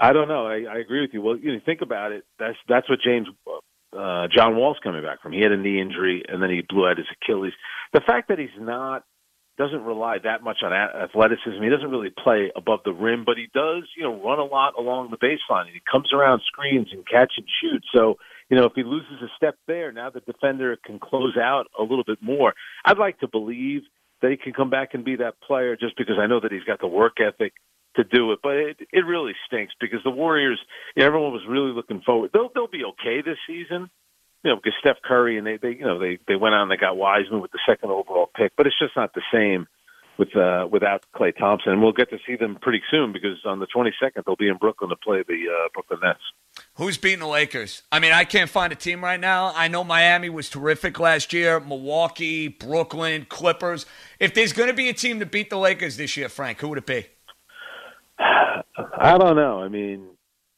I 0.00 0.12
don't 0.12 0.28
know. 0.28 0.46
I, 0.46 0.64
I 0.68 0.78
agree 0.78 1.02
with 1.02 1.10
you. 1.12 1.22
Well, 1.22 1.36
you 1.36 1.52
know, 1.52 1.60
think 1.64 1.82
about 1.82 2.10
it. 2.12 2.24
That's 2.38 2.56
that's 2.68 2.88
what 2.88 3.00
James 3.04 3.28
uh, 3.96 4.26
John 4.34 4.56
Wall's 4.56 4.78
coming 4.82 5.02
back 5.02 5.22
from. 5.22 5.32
He 5.32 5.40
had 5.40 5.52
a 5.52 5.56
knee 5.56 5.80
injury 5.80 6.24
and 6.26 6.42
then 6.42 6.50
he 6.50 6.62
blew 6.68 6.88
out 6.88 6.96
his 6.96 7.06
Achilles. 7.22 7.52
The 7.92 8.00
fact 8.00 8.28
that 8.28 8.38
he's 8.38 8.48
not 8.58 9.04
doesn't 9.60 9.84
rely 9.84 10.16
that 10.24 10.42
much 10.42 10.58
on 10.64 10.72
athleticism. 10.72 11.62
He 11.62 11.68
doesn't 11.68 11.90
really 11.90 12.08
play 12.08 12.50
above 12.56 12.80
the 12.82 12.92
rim, 12.92 13.24
but 13.26 13.36
he 13.36 13.48
does, 13.52 13.84
you 13.94 14.04
know, 14.04 14.16
run 14.24 14.38
a 14.38 14.44
lot 14.44 14.72
along 14.78 15.10
the 15.10 15.18
baseline. 15.18 15.66
He 15.66 15.82
comes 15.90 16.14
around 16.14 16.40
screens 16.46 16.88
and 16.92 17.06
catch 17.06 17.34
and 17.36 17.46
shoot. 17.60 17.84
So, 17.94 18.16
you 18.48 18.56
know, 18.56 18.64
if 18.64 18.72
he 18.74 18.82
loses 18.82 19.20
a 19.22 19.28
step 19.36 19.56
there, 19.66 19.92
now 19.92 20.08
the 20.08 20.20
defender 20.20 20.78
can 20.82 20.98
close 20.98 21.36
out 21.36 21.66
a 21.78 21.82
little 21.82 22.04
bit 22.04 22.22
more. 22.22 22.54
I'd 22.86 22.96
like 22.96 23.20
to 23.20 23.28
believe 23.28 23.82
that 24.22 24.30
he 24.30 24.38
can 24.38 24.54
come 24.54 24.70
back 24.70 24.94
and 24.94 25.04
be 25.04 25.16
that 25.16 25.40
player 25.46 25.76
just 25.76 25.94
because 25.98 26.16
I 26.18 26.26
know 26.26 26.40
that 26.40 26.52
he's 26.52 26.64
got 26.64 26.80
the 26.80 26.88
work 26.88 27.18
ethic 27.20 27.52
to 27.96 28.04
do 28.04 28.32
it. 28.32 28.38
But 28.42 28.56
it 28.56 28.76
it 28.92 29.04
really 29.04 29.34
stinks 29.46 29.74
because 29.78 30.00
the 30.04 30.10
Warriors, 30.10 30.58
you 30.96 31.02
know, 31.02 31.06
everyone 31.06 31.32
was 31.32 31.44
really 31.46 31.72
looking 31.72 32.00
forward. 32.00 32.30
They'll 32.32 32.48
they'll 32.54 32.66
be 32.66 32.84
okay 32.92 33.20
this 33.20 33.38
season 33.46 33.90
you 34.44 34.50
know, 34.50 34.56
because 34.56 34.72
Steph 34.80 34.96
Curry 35.04 35.36
and 35.36 35.46
they, 35.46 35.56
they, 35.56 35.70
you 35.70 35.84
know, 35.84 35.98
they, 35.98 36.18
they 36.26 36.36
went 36.36 36.54
on 36.54 36.62
and 36.62 36.70
they 36.70 36.76
got 36.76 36.96
Wiseman 36.96 37.40
with 37.40 37.52
the 37.52 37.58
second 37.66 37.90
overall 37.90 38.30
pick, 38.34 38.52
but 38.56 38.66
it's 38.66 38.78
just 38.78 38.96
not 38.96 39.12
the 39.14 39.22
same 39.32 39.66
with, 40.18 40.34
uh, 40.34 40.66
without 40.70 41.04
Klay 41.14 41.36
Thompson. 41.36 41.72
And 41.72 41.82
we'll 41.82 41.92
get 41.92 42.10
to 42.10 42.18
see 42.26 42.36
them 42.36 42.56
pretty 42.60 42.82
soon 42.90 43.12
because 43.12 43.38
on 43.44 43.58
the 43.58 43.66
22nd, 43.66 44.24
they'll 44.24 44.36
be 44.36 44.48
in 44.48 44.56
Brooklyn 44.56 44.90
to 44.90 44.96
play 44.96 45.22
the, 45.26 45.46
uh, 45.48 45.68
Brooklyn 45.74 46.00
Nets. 46.02 46.20
Who's 46.74 46.96
beating 46.96 47.20
the 47.20 47.26
Lakers? 47.26 47.82
I 47.92 48.00
mean, 48.00 48.12
I 48.12 48.24
can't 48.24 48.50
find 48.50 48.72
a 48.72 48.76
team 48.76 49.04
right 49.04 49.20
now. 49.20 49.52
I 49.54 49.68
know 49.68 49.84
Miami 49.84 50.30
was 50.30 50.48
terrific 50.48 50.98
last 50.98 51.32
year, 51.32 51.60
Milwaukee, 51.60 52.48
Brooklyn, 52.48 53.26
Clippers. 53.28 53.86
If 54.18 54.34
there's 54.34 54.52
going 54.52 54.68
to 54.68 54.74
be 54.74 54.88
a 54.88 54.94
team 54.94 55.20
to 55.20 55.26
beat 55.26 55.50
the 55.50 55.58
Lakers 55.58 55.96
this 55.96 56.16
year, 56.16 56.28
Frank, 56.28 56.60
who 56.60 56.68
would 56.68 56.78
it 56.78 56.86
be? 56.86 57.06
I 58.18 59.18
don't 59.18 59.36
know. 59.36 59.60
I 59.60 59.68
mean, 59.68 60.06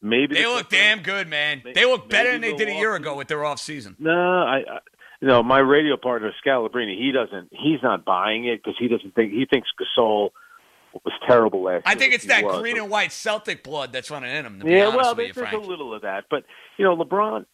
Maybe 0.03 0.35
they 0.35 0.43
the 0.43 0.49
look 0.49 0.69
damn 0.69 1.01
good, 1.03 1.29
man. 1.29 1.62
Maybe, 1.65 1.75
they 1.75 1.87
look 1.87 2.09
better 2.09 2.33
than 2.33 2.41
they 2.41 2.55
did 2.55 2.69
a 2.69 2.75
year 2.75 2.97
ago 2.97 3.17
with 3.17 3.29
their 3.29 3.45
off 3.45 3.61
season. 3.61 3.95
No, 4.01 4.11
I, 4.11 4.57
I 4.57 4.79
you 5.21 5.29
know 5.29 5.43
my 5.43 5.61
radio 5.61 5.97
partner 5.97 6.33
Scalabrine. 6.45 6.97
He 6.99 7.12
doesn't. 7.12 7.49
He's 7.53 7.81
not 7.83 8.05
buying 8.05 8.47
it 8.47 8.61
because 8.62 8.75
he 8.79 8.88
doesn't 8.88 9.15
think 9.15 9.33
he 9.33 9.47
thinks 9.49 9.69
Gasol 9.81 10.31
was 11.05 11.15
terrible 11.27 11.62
last. 11.62 11.87
Year. 11.87 11.93
I 11.93 11.95
think 11.95 12.15
it's 12.15 12.27
that 12.27 12.45
was. 12.45 12.61
green 12.61 12.77
and 12.77 12.91
white 12.91 13.12
Celtic 13.12 13.62
blood 13.62 13.93
that's 13.93 14.11
running 14.11 14.35
in 14.35 14.45
him. 14.45 14.62
yeah, 14.67 14.95
well, 14.95 15.15
there's, 15.15 15.37
you, 15.37 15.59
a 15.59 15.61
little 15.61 15.95
of 15.95 16.03
that, 16.03 16.25
but 16.29 16.45
you 16.77 16.85
know, 16.85 16.97
LeBron, 16.97 17.47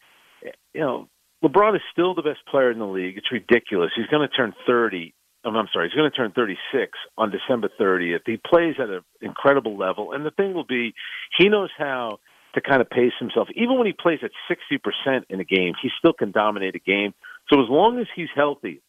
you 0.73 0.81
know, 0.81 1.07
LeBron 1.43 1.75
is 1.75 1.81
still 1.91 2.15
the 2.15 2.23
best 2.23 2.39
player 2.49 2.71
in 2.71 2.79
the 2.79 2.85
league. 2.85 3.17
It's 3.17 3.31
ridiculous. 3.31 3.91
He's 3.95 4.07
going 4.07 4.27
to 4.27 4.35
turn 4.35 4.53
30. 4.67 5.13
I'm 5.45 5.67
sorry, 5.71 5.87
he's 5.87 5.95
going 5.95 6.09
to 6.09 6.15
turn 6.15 6.31
36 6.31 6.91
on 7.17 7.31
December 7.31 7.69
30th. 7.79 8.19
He 8.25 8.37
plays 8.37 8.75
at 8.77 8.89
an 8.89 9.01
incredible 9.21 9.77
level, 9.77 10.11
and 10.11 10.25
the 10.25 10.31
thing 10.31 10.53
will 10.53 10.65
be, 10.65 10.93
he 11.37 11.47
knows 11.47 11.69
how 11.77 12.19
to 12.55 12.61
kind 12.61 12.81
of 12.81 12.89
pace 12.89 13.13
himself. 13.19 13.47
Even 13.55 13.77
when 13.77 13.87
he 13.87 13.93
plays 13.93 14.19
at 14.23 14.31
60% 14.49 15.23
in 15.29 15.39
a 15.39 15.43
game, 15.43 15.73
he 15.81 15.89
still 15.99 16.13
can 16.13 16.31
dominate 16.31 16.75
a 16.75 16.79
game. 16.79 17.13
So 17.51 17.61
as 17.61 17.69
long 17.69 17.99
as 17.99 18.07
he's 18.15 18.29
healthy 18.35 18.81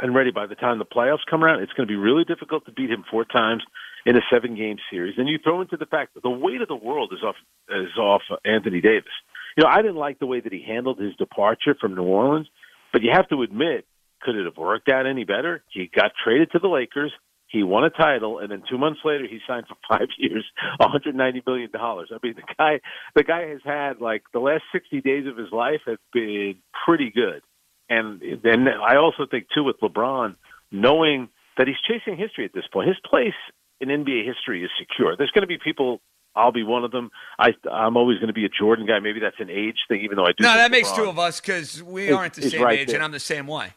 and 0.00 0.14
ready 0.14 0.30
by 0.30 0.46
the 0.46 0.54
time 0.54 0.78
the 0.78 0.84
playoffs 0.84 1.24
come 1.28 1.42
around, 1.42 1.62
it's 1.62 1.72
going 1.72 1.88
to 1.88 1.92
be 1.92 1.96
really 1.96 2.24
difficult 2.24 2.66
to 2.66 2.72
beat 2.72 2.90
him 2.90 3.04
four 3.10 3.24
times 3.24 3.62
in 4.06 4.16
a 4.16 4.20
seven 4.30 4.54
game 4.56 4.76
series. 4.90 5.14
And 5.16 5.28
you 5.28 5.38
throw 5.42 5.60
into 5.60 5.76
the 5.76 5.86
fact 5.86 6.14
that 6.14 6.22
the 6.22 6.30
weight 6.30 6.60
of 6.60 6.68
the 6.68 6.76
world 6.76 7.12
is 7.12 7.22
off 7.22 7.36
is 7.70 7.96
off 7.98 8.22
Anthony 8.44 8.80
Davis. 8.80 9.12
You 9.56 9.64
know, 9.64 9.70
I 9.70 9.82
didn't 9.82 9.96
like 9.96 10.18
the 10.18 10.26
way 10.26 10.40
that 10.40 10.52
he 10.52 10.64
handled 10.66 10.98
his 10.98 11.14
departure 11.16 11.76
from 11.80 11.94
New 11.94 12.02
Orleans, 12.02 12.48
but 12.92 13.02
you 13.02 13.10
have 13.12 13.28
to 13.28 13.42
admit, 13.42 13.86
could 14.20 14.36
it 14.36 14.44
have 14.44 14.56
worked 14.56 14.88
out 14.88 15.06
any 15.06 15.24
better? 15.24 15.62
He 15.70 15.90
got 15.94 16.12
traded 16.22 16.50
to 16.52 16.58
the 16.58 16.68
Lakers. 16.68 17.12
He 17.48 17.62
won 17.62 17.84
a 17.84 17.90
title, 17.90 18.40
and 18.40 18.50
then 18.50 18.62
two 18.68 18.78
months 18.78 19.00
later, 19.04 19.26
he 19.28 19.38
signed 19.46 19.66
for 19.68 19.76
five 19.88 20.08
years, 20.18 20.44
190 20.78 21.42
million 21.46 21.70
dollars. 21.70 22.10
I 22.12 22.18
mean, 22.22 22.34
the 22.34 22.54
guy, 22.58 22.80
the 23.14 23.22
guy 23.22 23.48
has 23.48 23.60
had 23.64 24.00
like 24.00 24.22
the 24.32 24.40
last 24.40 24.64
60 24.72 25.00
days 25.02 25.26
of 25.26 25.36
his 25.36 25.52
life 25.52 25.80
have 25.86 25.98
been 26.12 26.56
pretty 26.84 27.10
good. 27.10 27.42
And 27.88 28.20
then 28.42 28.66
I 28.68 28.96
also 28.96 29.26
think 29.30 29.46
too 29.54 29.62
with 29.62 29.78
LeBron, 29.80 30.36
knowing 30.72 31.28
that 31.58 31.68
he's 31.68 31.76
chasing 31.86 32.16
history 32.16 32.44
at 32.44 32.52
this 32.54 32.64
point, 32.72 32.88
his 32.88 32.96
place 33.04 33.34
in 33.80 33.88
NBA 33.88 34.24
history 34.26 34.64
is 34.64 34.70
secure. 34.78 35.16
There's 35.16 35.30
going 35.30 35.42
to 35.42 35.46
be 35.48 35.58
people 35.58 36.00
I'll 36.36 36.52
be 36.52 36.64
one 36.64 36.84
of 36.84 36.90
them. 36.90 37.10
I 37.38 37.50
I'm 37.70 37.96
always 37.96 38.18
going 38.18 38.28
to 38.28 38.34
be 38.34 38.44
a 38.44 38.48
Jordan 38.48 38.86
guy. 38.86 38.98
Maybe 38.98 39.20
that's 39.20 39.38
an 39.38 39.50
age 39.50 39.76
thing, 39.88 40.00
even 40.00 40.16
though 40.16 40.24
I 40.24 40.32
do. 40.36 40.42
No, 40.42 40.54
that 40.54 40.70
makes 40.70 40.90
two 40.92 41.04
of 41.08 41.18
us 41.18 41.40
because 41.40 41.82
we 41.82 42.10
aren't 42.10 42.34
the 42.34 42.50
same 42.50 42.62
right 42.62 42.80
age, 42.80 42.88
there. 42.88 42.96
and 42.96 43.04
I'm 43.04 43.12
the 43.12 43.20
same 43.20 43.46
way. 43.46 43.72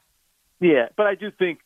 Yeah, 0.59 0.87
but 0.95 1.05
I 1.05 1.13
do 1.13 1.29
think 1.37 1.59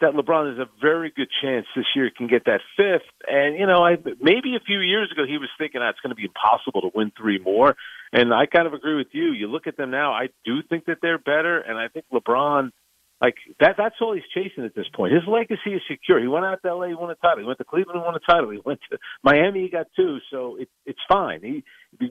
that 0.00 0.12
LeBron 0.12 0.50
has 0.50 0.58
a 0.58 0.70
very 0.80 1.12
good 1.14 1.28
chance 1.42 1.66
this 1.74 1.86
year 1.94 2.10
can 2.16 2.26
get 2.26 2.44
that 2.46 2.60
fifth. 2.76 3.08
And 3.26 3.58
you 3.58 3.66
know, 3.66 3.84
I 3.84 3.96
maybe 4.20 4.56
a 4.56 4.64
few 4.64 4.80
years 4.80 5.10
ago 5.12 5.24
he 5.26 5.38
was 5.38 5.48
thinking 5.58 5.80
that 5.80 5.90
it's 5.90 6.00
going 6.00 6.10
to 6.10 6.16
be 6.16 6.24
impossible 6.24 6.82
to 6.82 6.90
win 6.94 7.12
three 7.16 7.38
more. 7.38 7.76
And 8.12 8.32
I 8.32 8.46
kind 8.46 8.66
of 8.66 8.74
agree 8.74 8.96
with 8.96 9.08
you. 9.12 9.32
You 9.32 9.48
look 9.48 9.66
at 9.66 9.76
them 9.76 9.90
now. 9.90 10.12
I 10.12 10.28
do 10.44 10.62
think 10.68 10.86
that 10.86 10.98
they're 11.02 11.18
better, 11.18 11.58
and 11.58 11.78
I 11.78 11.88
think 11.88 12.06
LeBron. 12.12 12.70
Like 13.20 13.34
that 13.58 13.74
that's 13.76 13.96
all 14.00 14.14
he's 14.14 14.22
chasing 14.32 14.64
at 14.64 14.74
this 14.76 14.86
point. 14.94 15.12
His 15.12 15.24
legacy 15.26 15.74
is 15.74 15.82
secure. 15.90 16.20
He 16.20 16.28
went 16.28 16.44
out 16.44 16.60
to 16.62 16.74
LA, 16.74 16.88
he 16.88 16.94
won 16.94 17.10
a 17.10 17.16
title. 17.16 17.40
He 17.40 17.44
went 17.44 17.58
to 17.58 17.64
Cleveland, 17.64 17.98
he 18.00 18.04
won 18.04 18.14
a 18.14 18.20
title. 18.20 18.50
He 18.50 18.60
went 18.64 18.80
to 18.90 18.98
Miami, 19.24 19.62
he 19.62 19.68
got 19.68 19.88
two, 19.96 20.18
so 20.30 20.56
it, 20.56 20.68
it's 20.86 21.00
fine. 21.08 21.40
He 21.42 21.64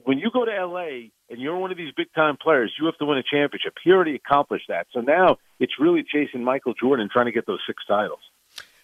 when 0.04 0.18
you 0.18 0.30
go 0.30 0.44
to 0.44 0.66
LA 0.66 1.08
and 1.30 1.40
you're 1.40 1.56
one 1.56 1.70
of 1.70 1.78
these 1.78 1.92
big 1.96 2.12
time 2.14 2.36
players, 2.36 2.72
you 2.78 2.84
have 2.86 2.98
to 2.98 3.06
win 3.06 3.16
a 3.16 3.22
championship. 3.22 3.74
He 3.82 3.90
already 3.90 4.16
accomplished 4.16 4.66
that. 4.68 4.86
So 4.92 5.00
now 5.00 5.38
it's 5.60 5.74
really 5.80 6.02
chasing 6.02 6.44
Michael 6.44 6.74
Jordan 6.74 7.08
trying 7.10 7.26
to 7.26 7.32
get 7.32 7.46
those 7.46 7.60
six 7.66 7.82
titles. 7.88 8.20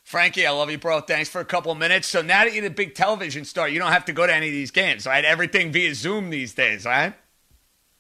Frankie, 0.03 0.47
I 0.47 0.51
love 0.51 0.71
you, 0.71 0.79
bro. 0.79 1.01
Thanks 1.01 1.31
for 1.31 1.41
a 1.41 1.45
couple 1.47 1.73
of 1.73 1.79
minutes. 1.79 2.09
So 2.09 2.21
now 2.21 2.45
that 2.45 2.53
you're 2.53 2.63
the 2.63 2.71
big 2.71 2.95
television 2.95 3.45
star, 3.45 3.69
you 3.69 3.79
don't 3.79 3.93
have 3.93 4.05
to 4.05 4.13
go 4.13 4.27
to 4.27 4.35
any 4.35 4.49
of 4.49 4.53
these 4.53 4.71
games, 4.71 5.07
right? 5.07 5.25
Everything 5.25 5.73
via 5.73 5.95
Zoom 5.95 6.29
these 6.31 6.53
days, 6.53 6.85
right? 6.85 7.15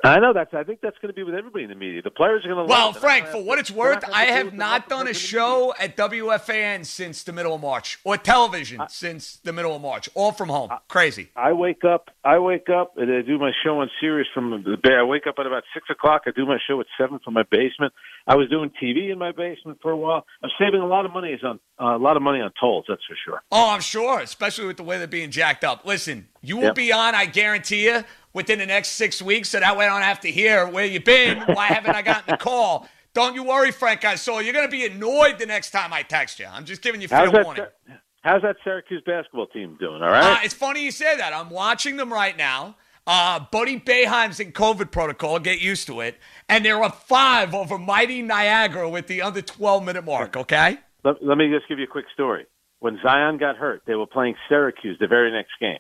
I 0.02 0.18
know 0.18 0.33
that's. 0.33 0.52
I 0.52 0.64
think 0.64 0.80
that's 0.83 0.98
going 0.98 1.09
to 1.09 1.14
be 1.14 1.22
with 1.22 1.35
everybody 1.35 1.64
in 1.64 1.70
the 1.70 1.76
media. 1.76 2.02
The 2.02 2.11
players 2.11 2.44
are 2.44 2.48
going 2.48 2.66
to. 2.66 2.70
Well, 2.70 2.92
Frank, 2.92 3.26
for 3.28 3.42
what 3.42 3.59
it's 3.59 3.70
worth, 3.70 4.04
I 4.12 4.24
have 4.24 4.52
not 4.52 4.88
done 4.88 5.09
a 5.09 5.14
show 5.14 5.72
at 5.78 5.96
WFAN 5.96 6.85
since 6.85 7.22
the 7.22 7.33
middle 7.33 7.54
of 7.54 7.61
March, 7.61 7.98
or 8.04 8.16
television 8.16 8.80
I, 8.80 8.88
since 8.88 9.37
the 9.37 9.52
middle 9.52 9.74
of 9.74 9.80
March, 9.80 10.11
all 10.14 10.33
from 10.33 10.48
home. 10.48 10.70
I, 10.72 10.78
Crazy. 10.88 11.30
I 11.37 11.52
wake 11.52 11.85
up. 11.85 12.11
I 12.22 12.38
wake 12.38 12.68
up 12.68 12.96
and 12.96 13.11
I 13.11 13.22
do 13.22 13.38
my 13.38 13.52
show 13.64 13.80
on 13.80 13.90
Sirius 14.00 14.28
from 14.35 14.50
the 14.50 14.76
bay. 14.83 14.94
I 14.94 15.04
wake 15.04 15.26
up 15.26 15.37
at 15.38 15.46
about 15.46 15.62
six 15.72 15.88
o'clock. 15.88 16.22
I 16.26 16.33
do 16.33 16.44
my 16.44 16.59
show 16.66 16.80
at 16.80 16.87
seven 16.98 17.18
from 17.24 17.35
my 17.35 17.44
basement. 17.50 17.92
I 18.26 18.37
was 18.37 18.48
doing 18.48 18.70
TV 18.83 19.11
in 19.12 19.18
my 19.18 19.33
basement 19.33 19.78
for 19.80 19.90
a 19.90 19.96
while. 19.96 20.26
I'm 20.42 20.50
saving 20.59 20.80
a 20.80 20.87
lot 20.87 21.07
of 21.07 21.12
money 21.12 21.38
on 21.42 21.61
uh, 21.80 21.96
a 21.96 21.98
lot 21.98 22.16
of 22.16 22.22
money 22.22 22.40
on 22.40 22.52
tolls. 22.59 22.85
That's 22.88 23.04
for 23.09 23.16
sure. 23.24 23.42
Oh, 23.50 23.70
I'm 23.70 23.80
sure, 23.80 24.20
especially 24.20 24.66
with 24.66 24.76
the 24.76 24.83
way 24.83 24.98
they're 24.98 25.07
being 25.07 25.30
jacked 25.30 25.64
up. 25.64 25.87
Listen, 25.87 26.28
you 26.42 26.57
will 26.57 26.64
yep. 26.64 26.74
be 26.74 26.92
on. 26.92 27.14
I 27.14 27.26
guarantee 27.26 27.87
you 27.87 28.04
within 28.35 28.59
the 28.59 28.66
next 28.66 28.90
six 28.90 29.23
weeks, 29.23 29.49
so 29.49 29.61
that 29.61 29.77
way 29.77 29.87
I 29.87 29.88
don't 29.88 30.03
have 30.03 30.20
to 30.20 30.31
hear 30.31 30.66
where 30.66 30.85
you 30.85 31.01
been. 31.01 31.38
Why 31.55 31.68
haven't 31.68 31.94
I 31.94 32.03
gotten 32.03 32.25
the 32.27 32.37
call? 32.37 32.87
Don't 33.14 33.35
you 33.35 33.44
worry, 33.44 33.70
Frank. 33.70 34.05
I 34.05 34.16
saw 34.16 34.40
you're 34.40 34.53
going 34.53 34.66
to 34.66 34.70
be 34.70 34.85
annoyed 34.85 35.38
the 35.38 35.47
next 35.47 35.70
time 35.70 35.92
I 35.92 36.03
text 36.03 36.40
you. 36.40 36.47
I'm 36.47 36.64
just 36.64 36.83
giving 36.83 37.01
you 37.01 37.09
fair 37.09 37.31
warning. 37.31 37.64
That, 37.87 38.01
how's 38.23 38.42
that 38.42 38.57
Syracuse 38.64 39.03
basketball 39.07 39.47
team 39.47 39.77
doing? 39.79 40.03
All 40.03 40.11
right. 40.11 40.38
Uh, 40.38 40.44
it's 40.44 40.53
funny 40.53 40.85
you 40.85 40.90
say 40.90 41.16
that. 41.16 41.33
I'm 41.33 41.49
watching 41.49 41.97
them 41.97 42.12
right 42.12 42.37
now. 42.37 42.77
Uh, 43.07 43.40
Buddy 43.53 43.79
Boeheim's 43.79 44.40
in 44.40 44.51
COVID 44.53 44.90
protocol. 44.90 45.38
Get 45.38 45.61
used 45.61 45.87
to 45.87 46.01
it. 46.01 46.18
And 46.49 46.64
they're 46.64 46.83
a 46.83 46.90
five 46.90 47.55
over 47.55 47.79
mighty 47.79 48.20
Niagara 48.20 48.88
with 48.90 49.07
the 49.07 49.23
under 49.23 49.42
12 49.42 49.85
minute 49.85 50.05
mark. 50.05 50.37
Okay. 50.37 50.79
Let, 51.05 51.23
let 51.23 51.38
me 51.38 51.51
just 51.51 51.68
give 51.68 51.79
you 51.79 51.85
a 51.85 51.88
quick 51.88 52.07
story. 52.14 52.47
When 52.81 52.99
Zion 53.03 53.38
got 53.38 53.57
hurt, 53.57 53.83
they 53.87 53.94
were 53.94 54.07
playing 54.07 54.35
Syracuse 54.49 54.97
the 54.99 55.07
very 55.07 55.31
next 55.31 55.53
game. 55.61 55.79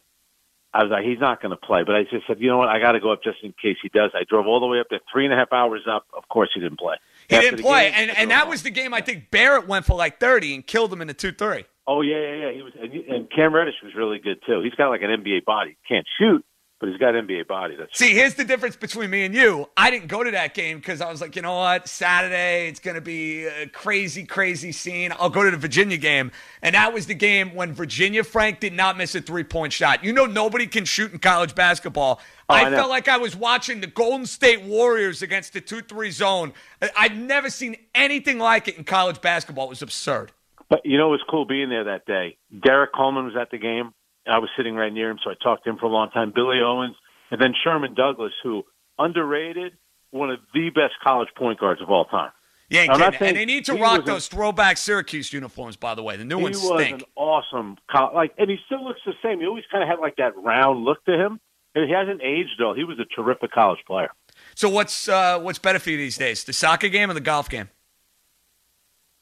I 0.74 0.82
was 0.82 0.90
like, 0.90 1.04
he's 1.04 1.20
not 1.20 1.40
going 1.40 1.50
to 1.50 1.56
play. 1.56 1.84
But 1.86 1.94
I 1.94 2.02
just 2.02 2.26
said, 2.26 2.40
you 2.40 2.48
know 2.48 2.58
what? 2.58 2.68
I 2.68 2.80
got 2.80 2.92
to 2.92 3.00
go 3.00 3.12
up 3.12 3.22
just 3.22 3.38
in 3.44 3.54
case 3.62 3.76
he 3.80 3.88
does. 3.88 4.10
I 4.12 4.24
drove 4.28 4.48
all 4.48 4.58
the 4.58 4.66
way 4.66 4.80
up 4.80 4.88
there, 4.90 4.98
three 5.10 5.24
and 5.24 5.32
a 5.32 5.36
half 5.36 5.52
hours 5.52 5.82
up. 5.88 6.04
Of 6.12 6.28
course, 6.28 6.50
he 6.52 6.60
didn't 6.60 6.80
play. 6.80 6.96
He 7.28 7.36
After 7.36 7.50
didn't 7.50 7.62
play, 7.64 7.90
game, 7.90 7.94
and 7.96 8.18
and 8.18 8.30
that 8.32 8.48
was 8.48 8.64
the 8.64 8.70
game. 8.70 8.92
I 8.92 9.00
think 9.00 9.30
Barrett 9.30 9.68
went 9.68 9.86
for 9.86 9.94
like 9.94 10.18
thirty 10.18 10.52
and 10.54 10.66
killed 10.66 10.92
him 10.92 11.00
in 11.00 11.06
the 11.08 11.14
two 11.14 11.32
three. 11.32 11.64
Oh 11.86 12.02
yeah, 12.02 12.16
yeah, 12.18 12.34
yeah. 12.34 12.52
He 12.52 12.62
was, 12.62 12.72
and, 12.80 12.92
and 12.92 13.30
Cam 13.30 13.54
Reddish 13.54 13.76
was 13.82 13.94
really 13.94 14.18
good 14.18 14.38
too. 14.46 14.60
He's 14.62 14.74
got 14.74 14.88
like 14.88 15.02
an 15.02 15.10
NBA 15.10 15.44
body. 15.44 15.76
Can't 15.88 16.06
shoot, 16.18 16.44
but 16.84 16.90
he's 16.90 17.00
got 17.00 17.14
NBA 17.14 17.46
body. 17.46 17.76
That's 17.76 17.98
See, 17.98 18.12
here's 18.12 18.34
the 18.34 18.44
difference 18.44 18.76
between 18.76 19.08
me 19.08 19.24
and 19.24 19.34
you. 19.34 19.70
I 19.74 19.90
didn't 19.90 20.08
go 20.08 20.22
to 20.22 20.30
that 20.32 20.52
game 20.52 20.76
because 20.76 21.00
I 21.00 21.10
was 21.10 21.22
like, 21.22 21.34
you 21.34 21.40
know 21.40 21.56
what, 21.56 21.88
Saturday 21.88 22.68
it's 22.68 22.78
going 22.78 22.96
to 22.96 23.00
be 23.00 23.46
a 23.46 23.66
crazy, 23.68 24.26
crazy 24.26 24.70
scene. 24.70 25.10
I'll 25.18 25.30
go 25.30 25.44
to 25.44 25.50
the 25.50 25.56
Virginia 25.56 25.96
game, 25.96 26.30
and 26.60 26.74
that 26.74 26.92
was 26.92 27.06
the 27.06 27.14
game 27.14 27.54
when 27.54 27.72
Virginia 27.72 28.22
Frank 28.22 28.60
did 28.60 28.74
not 28.74 28.98
miss 28.98 29.14
a 29.14 29.22
three 29.22 29.44
point 29.44 29.72
shot. 29.72 30.04
You 30.04 30.12
know, 30.12 30.26
nobody 30.26 30.66
can 30.66 30.84
shoot 30.84 31.10
in 31.10 31.20
college 31.20 31.54
basketball. 31.54 32.20
Oh, 32.50 32.54
I, 32.54 32.66
I 32.66 32.70
felt 32.70 32.90
like 32.90 33.08
I 33.08 33.16
was 33.16 33.34
watching 33.34 33.80
the 33.80 33.86
Golden 33.86 34.26
State 34.26 34.60
Warriors 34.60 35.22
against 35.22 35.54
the 35.54 35.62
two 35.62 35.80
three 35.80 36.10
zone. 36.10 36.52
I'd 36.98 37.18
never 37.18 37.48
seen 37.48 37.76
anything 37.94 38.38
like 38.38 38.68
it 38.68 38.76
in 38.76 38.84
college 38.84 39.22
basketball. 39.22 39.66
It 39.66 39.70
was 39.70 39.80
absurd. 39.80 40.32
But 40.68 40.84
you 40.84 40.98
know, 40.98 41.08
it 41.08 41.12
was 41.12 41.24
cool 41.30 41.46
being 41.46 41.70
there 41.70 41.84
that 41.84 42.04
day. 42.04 42.36
Derrick 42.62 42.92
Coleman 42.92 43.24
was 43.24 43.36
at 43.40 43.50
the 43.50 43.58
game. 43.58 43.94
I 44.26 44.38
was 44.38 44.48
sitting 44.56 44.74
right 44.74 44.92
near 44.92 45.10
him, 45.10 45.18
so 45.22 45.30
I 45.30 45.34
talked 45.42 45.64
to 45.64 45.70
him 45.70 45.76
for 45.76 45.86
a 45.86 45.90
long 45.90 46.10
time. 46.10 46.32
Billy 46.34 46.60
Owens, 46.64 46.96
and 47.30 47.40
then 47.40 47.54
Sherman 47.62 47.94
Douglas, 47.94 48.32
who 48.42 48.64
underrated, 48.98 49.72
one 50.10 50.30
of 50.30 50.38
the 50.54 50.70
best 50.70 50.94
college 51.02 51.28
point 51.36 51.58
guards 51.58 51.82
of 51.82 51.90
all 51.90 52.04
time. 52.06 52.30
Yeah, 52.70 52.92
and, 52.92 53.02
and 53.20 53.36
they 53.36 53.44
need 53.44 53.66
to 53.66 53.74
rock 53.74 54.04
those 54.04 54.26
a, 54.26 54.30
throwback 54.30 54.78
Syracuse 54.78 55.32
uniforms, 55.32 55.76
by 55.76 55.94
the 55.94 56.02
way. 56.02 56.16
The 56.16 56.24
new 56.24 56.38
ones 56.38 56.58
stink. 56.58 56.80
He 56.80 56.92
was 56.94 57.02
an 57.02 57.08
awesome, 57.16 57.76
like, 58.14 58.32
and 58.38 58.48
he 58.48 58.56
still 58.66 58.82
looks 58.84 59.00
the 59.04 59.12
same. 59.22 59.40
He 59.40 59.46
always 59.46 59.64
kind 59.70 59.82
of 59.82 59.88
had 59.88 59.98
like 60.00 60.16
that 60.16 60.32
round 60.36 60.84
look 60.84 61.04
to 61.04 61.12
him. 61.12 61.40
And 61.74 61.88
he 61.88 61.92
hasn't 61.92 62.22
aged 62.22 62.52
though. 62.58 62.72
He 62.72 62.84
was 62.84 62.98
a 63.00 63.04
terrific 63.04 63.50
college 63.50 63.80
player. 63.86 64.10
So 64.54 64.68
what's 64.68 65.08
uh, 65.08 65.40
what's 65.40 65.58
better 65.58 65.78
for 65.78 65.90
you 65.90 65.96
these 65.96 66.16
days, 66.16 66.44
the 66.44 66.52
soccer 66.52 66.88
game 66.88 67.10
or 67.10 67.14
the 67.14 67.20
golf 67.20 67.48
game? 67.48 67.68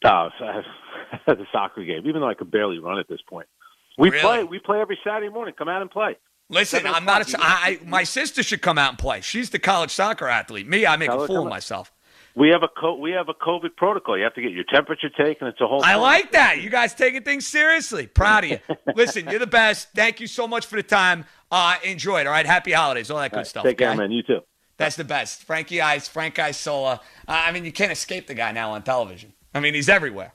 Oh, 0.04 0.28
the 1.26 1.46
soccer 1.50 1.84
game. 1.84 2.06
Even 2.06 2.20
though 2.20 2.28
I 2.28 2.34
could 2.34 2.50
barely 2.50 2.78
run 2.78 2.98
at 2.98 3.08
this 3.08 3.20
point. 3.28 3.48
We 3.98 4.10
really? 4.10 4.22
play. 4.22 4.44
We 4.44 4.58
play 4.58 4.80
every 4.80 4.98
Saturday 5.04 5.28
morning. 5.28 5.54
Come 5.56 5.68
out 5.68 5.82
and 5.82 5.90
play. 5.90 6.16
Listen, 6.48 6.86
I'm 6.86 7.04
not. 7.04 7.32
A, 7.32 7.36
I, 7.38 7.78
my 7.84 8.04
sister 8.04 8.42
should 8.42 8.62
come 8.62 8.78
out 8.78 8.90
and 8.90 8.98
play. 8.98 9.20
She's 9.20 9.50
the 9.50 9.58
college 9.58 9.90
soccer 9.90 10.28
athlete. 10.28 10.68
Me, 10.68 10.86
I 10.86 10.96
make 10.96 11.08
Tell 11.08 11.22
a 11.22 11.26
fool 11.26 11.44
of 11.44 11.48
myself. 11.48 11.92
We 12.34 12.48
have 12.48 12.62
a 12.62 12.68
co- 12.68 12.96
we 12.96 13.10
have 13.12 13.28
a 13.28 13.34
COVID 13.34 13.76
protocol. 13.76 14.16
You 14.16 14.24
have 14.24 14.34
to 14.34 14.42
get 14.42 14.52
your 14.52 14.64
temperature 14.72 15.10
taken. 15.10 15.46
It's 15.48 15.60
a 15.60 15.66
whole. 15.66 15.82
I 15.84 15.96
like 15.96 16.32
that. 16.32 16.62
You 16.62 16.70
guys 16.70 16.94
taking 16.94 17.22
things 17.22 17.46
seriously. 17.46 18.06
Proud 18.06 18.44
of 18.44 18.50
you. 18.50 18.58
Listen, 18.94 19.28
you're 19.28 19.38
the 19.38 19.46
best. 19.46 19.88
Thank 19.94 20.20
you 20.20 20.26
so 20.26 20.48
much 20.48 20.66
for 20.66 20.76
the 20.76 20.82
time. 20.82 21.26
Uh, 21.50 21.76
enjoy 21.84 22.20
it. 22.20 22.26
All 22.26 22.32
right. 22.32 22.46
Happy 22.46 22.72
holidays. 22.72 23.10
All 23.10 23.18
that 23.18 23.30
good 23.30 23.38
right, 23.38 23.46
stuff. 23.46 23.64
Take 23.64 23.76
okay? 23.76 23.84
care, 23.84 23.96
man. 23.96 24.10
You 24.10 24.22
too. 24.22 24.40
That's 24.78 24.96
the 24.96 25.04
best. 25.04 25.44
Frankie 25.44 25.80
Ice, 25.80 26.08
Frank 26.08 26.38
Isola. 26.38 27.00
Uh, 27.28 27.42
I 27.46 27.52
mean, 27.52 27.64
you 27.64 27.72
can't 27.72 27.92
escape 27.92 28.26
the 28.26 28.34
guy 28.34 28.52
now 28.52 28.72
on 28.72 28.82
television. 28.82 29.32
I 29.54 29.60
mean, 29.60 29.74
he's 29.74 29.88
everywhere. 29.88 30.32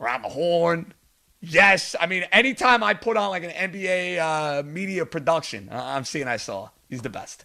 Around 0.00 0.22
the 0.22 0.28
horn. 0.28 0.94
Yes, 1.40 1.94
I 1.98 2.06
mean, 2.06 2.24
anytime 2.32 2.82
I 2.82 2.94
put 2.94 3.16
on 3.16 3.30
like 3.30 3.44
an 3.44 3.72
NBA 3.72 4.18
uh, 4.18 4.62
media 4.64 5.06
production, 5.06 5.68
I'm 5.70 6.04
seeing 6.04 6.26
I 6.26 6.36
saw. 6.36 6.70
He's 6.88 7.02
the 7.02 7.10
best. 7.10 7.44